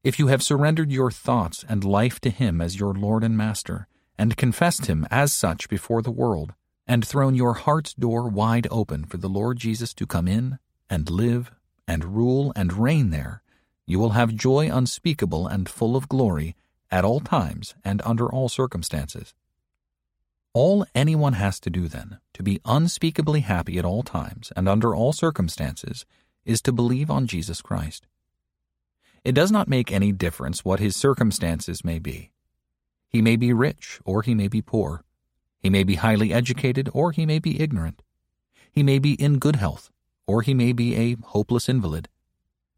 If 0.05 0.21
you 0.21 0.29
have 0.29 0.45
surrendered 0.45 0.93
your 0.93 1.11
thoughts 1.11 1.65
and 1.69 1.83
life 1.83 2.21
to 2.21 2.31
Him 2.31 2.61
as 2.61 2.79
your 2.79 2.95
Lord 2.95 3.25
and 3.25 3.37
Master, 3.37 3.89
and 4.19 4.37
confessed 4.37 4.87
Him 4.87 5.07
as 5.11 5.33
such 5.33 5.69
before 5.69 6.03
the 6.03 6.11
world, 6.11 6.55
and 6.87 7.07
thrown 7.07 7.35
your 7.35 7.55
heart's 7.55 7.95
door 7.95 8.29
wide 8.29 8.67
open 8.71 9.05
for 9.05 9.17
the 9.17 9.29
Lord 9.29 9.59
Jesus 9.59 9.95
to 9.95 10.07
come 10.07 10.29
in 10.29 10.59
and 10.91 11.11
live 11.11 11.51
and 11.89 12.17
rule 12.17 12.53
and 12.55 12.73
reign 12.73 13.11
there, 13.11 13.43
you 13.87 13.99
will 13.99 14.11
have 14.11 14.35
joy 14.35 14.71
unspeakable 14.71 15.47
and 15.47 15.69
full 15.69 15.97
of 15.97 16.09
glory 16.09 16.57
at 16.91 17.05
all 17.05 17.21
times 17.21 17.75
and 17.85 18.01
under 18.05 18.31
all 18.31 18.49
circumstances. 18.49 19.35
All 20.53 20.87
anyone 20.95 21.33
has 21.33 21.59
to 21.61 21.71
do, 21.71 21.89
then, 21.89 22.19
to 22.35 22.43
be 22.43 22.61
unspeakably 22.65 23.41
happy 23.41 23.79
at 23.79 23.85
all 23.85 24.03
times 24.03 24.53
and 24.55 24.69
under 24.69 24.95
all 24.95 25.13
circumstances, 25.13 26.07
is 26.45 26.63
to 26.63 26.73
believe 26.73 27.11
on 27.11 27.27
Jesus 27.27 27.61
Christ. 27.61 28.07
It 29.25 29.33
does 29.33 29.51
not 29.51 29.69
make 29.69 29.91
any 29.91 30.13
difference 30.13 30.65
what 30.65 30.81
his 30.81 30.95
circumstances 30.95 31.85
may 31.85 31.99
be. 31.99 32.31
He 33.15 33.23
may 33.23 33.37
be 33.37 33.53
rich 33.53 34.01
or 34.05 34.23
he 34.23 34.35
may 34.35 34.49
be 34.49 34.61
poor. 34.61 35.05
He 35.61 35.71
may 35.71 35.85
be 35.85 35.95
highly 35.95 36.33
educated 36.33 36.91
or 36.93 37.13
he 37.13 37.25
may 37.25 37.39
be 37.39 37.61
ignorant. 37.61 38.03
He 38.73 38.83
may 38.83 38.99
be 38.99 39.13
in 39.13 39.39
good 39.39 39.55
health 39.55 39.93
or 40.27 40.43
he 40.43 40.53
may 40.53 40.73
be 40.73 40.97
a 40.97 41.17
hopeless 41.27 41.69
invalid. 41.69 42.09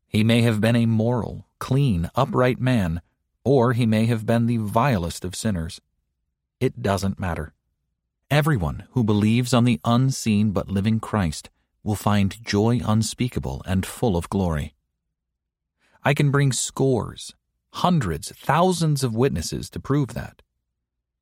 He 0.07 0.23
may 0.23 0.43
have 0.43 0.61
been 0.61 0.77
a 0.77 0.85
moral, 0.85 1.47
clean, 1.59 2.11
upright 2.15 2.61
man, 2.61 3.01
or 3.45 3.73
he 3.73 3.87
may 3.87 4.05
have 4.05 4.27
been 4.27 4.45
the 4.45 4.59
vilest 4.59 5.25
of 5.25 5.35
sinners. 5.35 5.81
It 6.61 6.83
doesn't 6.83 7.19
matter. 7.19 7.55
Everyone 8.31 8.85
who 8.91 9.05
believes 9.05 9.55
on 9.55 9.65
the 9.65 9.81
unseen 9.87 10.51
but 10.51 10.69
living 10.69 11.01
Christ 11.01 11.49
will 11.83 11.95
find 11.95 12.45
joy 12.45 12.83
unspeakable 12.85 13.63
and 13.65 13.87
full 13.87 14.19
of 14.19 14.29
glory. 14.29 14.75
I 16.05 16.13
can 16.13 16.31
bring 16.31 16.53
scores, 16.53 17.35
hundreds, 17.77 18.33
thousands 18.33 19.05
of 19.05 19.15
witnesses 19.15 19.69
to 19.69 19.79
prove 19.79 20.15
that. 20.15 20.41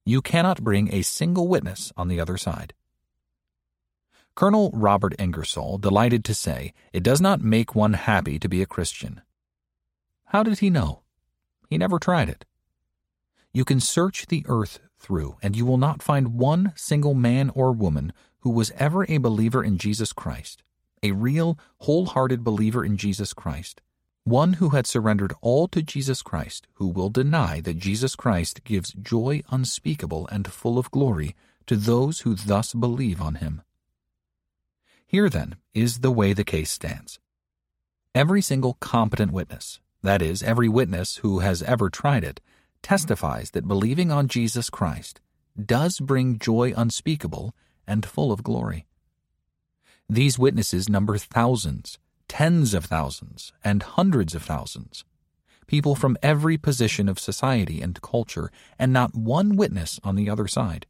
You 0.06 0.22
cannot 0.22 0.62
bring 0.62 0.92
a 0.92 1.02
single 1.02 1.48
witness 1.48 1.92
on 1.96 2.06
the 2.06 2.20
other 2.20 2.36
side. 2.36 2.74
Colonel 4.36 4.70
Robert 4.72 5.14
Ingersoll 5.18 5.78
delighted 5.78 6.24
to 6.24 6.34
say, 6.34 6.72
It 6.92 7.02
does 7.02 7.20
not 7.20 7.40
make 7.40 7.74
one 7.74 7.94
happy 7.94 8.38
to 8.38 8.48
be 8.48 8.62
a 8.62 8.66
Christian. 8.66 9.22
How 10.26 10.44
did 10.44 10.60
he 10.60 10.70
know? 10.70 11.02
He 11.68 11.76
never 11.76 11.98
tried 11.98 12.28
it. 12.28 12.44
You 13.52 13.64
can 13.64 13.80
search 13.80 14.26
the 14.26 14.44
earth 14.46 14.78
through, 14.96 15.36
and 15.42 15.56
you 15.56 15.66
will 15.66 15.78
not 15.78 16.02
find 16.02 16.34
one 16.34 16.72
single 16.76 17.14
man 17.14 17.50
or 17.50 17.72
woman 17.72 18.12
who 18.40 18.50
was 18.50 18.72
ever 18.76 19.04
a 19.08 19.18
believer 19.18 19.64
in 19.64 19.76
Jesus 19.76 20.12
Christ, 20.12 20.62
a 21.02 21.10
real, 21.10 21.58
wholehearted 21.78 22.44
believer 22.44 22.84
in 22.84 22.96
Jesus 22.96 23.32
Christ, 23.32 23.80
one 24.24 24.54
who 24.54 24.70
had 24.70 24.86
surrendered 24.86 25.34
all 25.42 25.68
to 25.68 25.82
Jesus 25.82 26.22
Christ, 26.22 26.66
who 26.74 26.88
will 26.88 27.10
deny 27.10 27.60
that 27.60 27.78
Jesus 27.78 28.16
Christ 28.16 28.64
gives 28.64 28.94
joy 28.94 29.42
unspeakable 29.50 30.26
and 30.32 30.50
full 30.50 30.78
of 30.78 30.90
glory 30.90 31.36
to 31.66 31.76
those 31.76 32.20
who 32.20 32.34
thus 32.34 32.72
believe 32.72 33.20
on 33.20 33.36
him. 33.36 33.62
Here, 35.06 35.28
then, 35.28 35.56
is 35.74 36.00
the 36.00 36.10
way 36.10 36.32
the 36.32 36.44
case 36.44 36.70
stands. 36.70 37.20
Every 38.14 38.40
single 38.40 38.74
competent 38.80 39.32
witness, 39.32 39.80
that 40.02 40.22
is, 40.22 40.42
every 40.42 40.68
witness 40.68 41.16
who 41.16 41.40
has 41.40 41.62
ever 41.62 41.90
tried 41.90 42.24
it, 42.24 42.40
testifies 42.82 43.50
that 43.50 43.68
believing 43.68 44.10
on 44.10 44.28
Jesus 44.28 44.70
Christ 44.70 45.20
does 45.62 46.00
bring 46.00 46.38
joy 46.38 46.72
unspeakable 46.76 47.54
and 47.86 48.06
full 48.06 48.32
of 48.32 48.42
glory. 48.42 48.86
These 50.08 50.38
witnesses 50.38 50.88
number 50.88 51.16
thousands, 51.18 51.98
tens 52.28 52.74
of 52.74 52.84
thousands, 52.84 53.52
and 53.62 53.82
hundreds 53.82 54.34
of 54.34 54.42
thousands. 54.42 55.04
People 55.66 55.94
from 55.94 56.16
every 56.22 56.58
position 56.58 57.08
of 57.08 57.18
society 57.18 57.80
and 57.80 58.02
culture, 58.02 58.50
and 58.78 58.92
not 58.92 59.14
one 59.14 59.56
witness 59.56 59.98
on 60.04 60.16
the 60.16 60.28
other 60.28 60.46
side. 60.46 60.86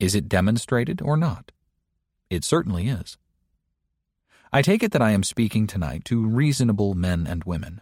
Is 0.00 0.14
it 0.14 0.28
demonstrated 0.28 1.02
or 1.02 1.16
not? 1.16 1.52
It 2.30 2.44
certainly 2.44 2.88
is. 2.88 3.16
I 4.52 4.62
take 4.62 4.82
it 4.82 4.92
that 4.92 5.02
I 5.02 5.10
am 5.10 5.22
speaking 5.22 5.66
tonight 5.66 6.04
to 6.06 6.26
reasonable 6.26 6.94
men 6.94 7.26
and 7.26 7.44
women. 7.44 7.80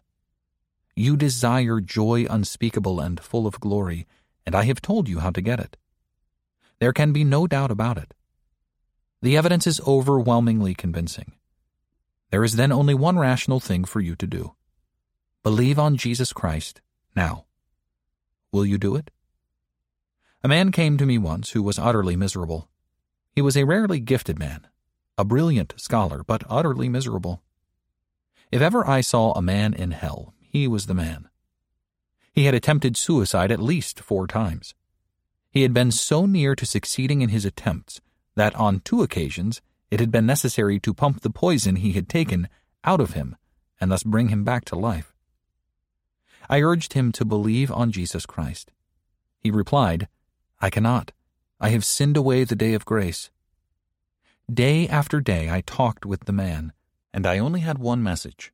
You 0.94 1.16
desire 1.16 1.80
joy 1.80 2.26
unspeakable 2.28 3.00
and 3.00 3.20
full 3.20 3.46
of 3.46 3.60
glory, 3.60 4.06
and 4.44 4.54
I 4.54 4.64
have 4.64 4.80
told 4.80 5.08
you 5.08 5.20
how 5.20 5.30
to 5.30 5.40
get 5.40 5.60
it. 5.60 5.76
There 6.78 6.92
can 6.92 7.12
be 7.12 7.24
no 7.24 7.46
doubt 7.46 7.70
about 7.70 7.98
it. 7.98 8.14
The 9.22 9.36
evidence 9.36 9.66
is 9.66 9.80
overwhelmingly 9.86 10.74
convincing. 10.74 11.32
There 12.36 12.44
is 12.44 12.56
then 12.56 12.70
only 12.70 12.92
one 12.92 13.18
rational 13.18 13.60
thing 13.60 13.86
for 13.86 14.02
you 14.02 14.14
to 14.16 14.26
do 14.26 14.56
believe 15.42 15.78
on 15.78 15.96
Jesus 15.96 16.34
Christ 16.34 16.82
now. 17.14 17.46
Will 18.52 18.66
you 18.66 18.76
do 18.76 18.94
it? 18.94 19.10
A 20.44 20.48
man 20.48 20.70
came 20.70 20.98
to 20.98 21.06
me 21.06 21.16
once 21.16 21.52
who 21.52 21.62
was 21.62 21.78
utterly 21.78 22.14
miserable. 22.14 22.68
He 23.32 23.40
was 23.40 23.56
a 23.56 23.64
rarely 23.64 24.00
gifted 24.00 24.38
man, 24.38 24.66
a 25.16 25.24
brilliant 25.24 25.72
scholar, 25.78 26.22
but 26.24 26.44
utterly 26.46 26.90
miserable. 26.90 27.42
If 28.52 28.60
ever 28.60 28.86
I 28.86 29.00
saw 29.00 29.32
a 29.32 29.40
man 29.40 29.72
in 29.72 29.92
hell, 29.92 30.34
he 30.38 30.68
was 30.68 30.88
the 30.88 30.92
man. 30.92 31.30
He 32.34 32.44
had 32.44 32.54
attempted 32.54 32.98
suicide 32.98 33.50
at 33.50 33.62
least 33.62 34.00
four 34.00 34.26
times. 34.26 34.74
He 35.50 35.62
had 35.62 35.72
been 35.72 35.90
so 35.90 36.26
near 36.26 36.54
to 36.54 36.66
succeeding 36.66 37.22
in 37.22 37.30
his 37.30 37.46
attempts 37.46 38.02
that 38.34 38.54
on 38.56 38.80
two 38.80 39.02
occasions 39.02 39.62
it 39.90 40.00
had 40.00 40.10
been 40.10 40.26
necessary 40.26 40.80
to 40.80 40.94
pump 40.94 41.20
the 41.20 41.30
poison 41.30 41.76
he 41.76 41.92
had 41.92 42.08
taken 42.08 42.48
out 42.84 43.00
of 43.00 43.12
him 43.12 43.36
and 43.80 43.90
thus 43.90 44.02
bring 44.02 44.28
him 44.28 44.44
back 44.44 44.64
to 44.66 44.76
life. 44.76 45.12
I 46.48 46.62
urged 46.62 46.92
him 46.92 47.12
to 47.12 47.24
believe 47.24 47.70
on 47.70 47.92
Jesus 47.92 48.26
Christ. 48.26 48.70
He 49.38 49.50
replied, 49.50 50.08
I 50.60 50.70
cannot. 50.70 51.12
I 51.60 51.70
have 51.70 51.84
sinned 51.84 52.16
away 52.16 52.44
the 52.44 52.56
day 52.56 52.74
of 52.74 52.84
grace. 52.84 53.30
Day 54.52 54.88
after 54.88 55.20
day 55.20 55.50
I 55.50 55.60
talked 55.62 56.06
with 56.06 56.24
the 56.24 56.32
man, 56.32 56.72
and 57.12 57.26
I 57.26 57.38
only 57.38 57.60
had 57.60 57.78
one 57.78 58.02
message 58.02 58.52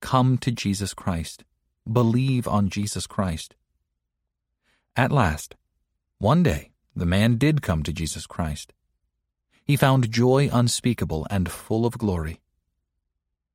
Come 0.00 0.38
to 0.38 0.50
Jesus 0.50 0.94
Christ. 0.94 1.44
Believe 1.90 2.48
on 2.48 2.68
Jesus 2.68 3.06
Christ. 3.06 3.54
At 4.96 5.12
last, 5.12 5.56
one 6.18 6.42
day, 6.42 6.70
the 6.96 7.06
man 7.06 7.36
did 7.36 7.62
come 7.62 7.82
to 7.82 7.92
Jesus 7.92 8.26
Christ. 8.26 8.72
He 9.70 9.76
found 9.76 10.10
joy 10.10 10.50
unspeakable 10.52 11.28
and 11.30 11.48
full 11.48 11.86
of 11.86 11.96
glory. 11.96 12.40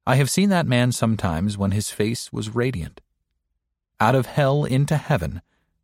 I 0.07 0.15
have 0.15 0.29
seen 0.29 0.47
that 0.47 0.65
man 0.65 0.93
sometimes 0.93 1.57
when 1.57 1.71
his 1.71 1.91
face 1.91 2.31
was 2.31 2.55
radiant. 2.55 3.01
Out 3.99 4.15
of 4.15 4.25
hell 4.25 4.63
into 4.63 4.95
heaven 4.95 5.41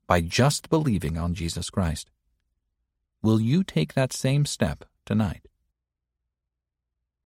by 0.07 0.21
just 0.21 0.69
believing 0.69 1.17
on 1.17 1.33
Jesus 1.33 1.69
Christ. 1.69 2.11
Will 3.21 3.41
you 3.41 3.61
take 3.61 3.93
that 3.93 4.13
same 4.13 4.45
step 4.45 4.85
tonight? 5.05 5.49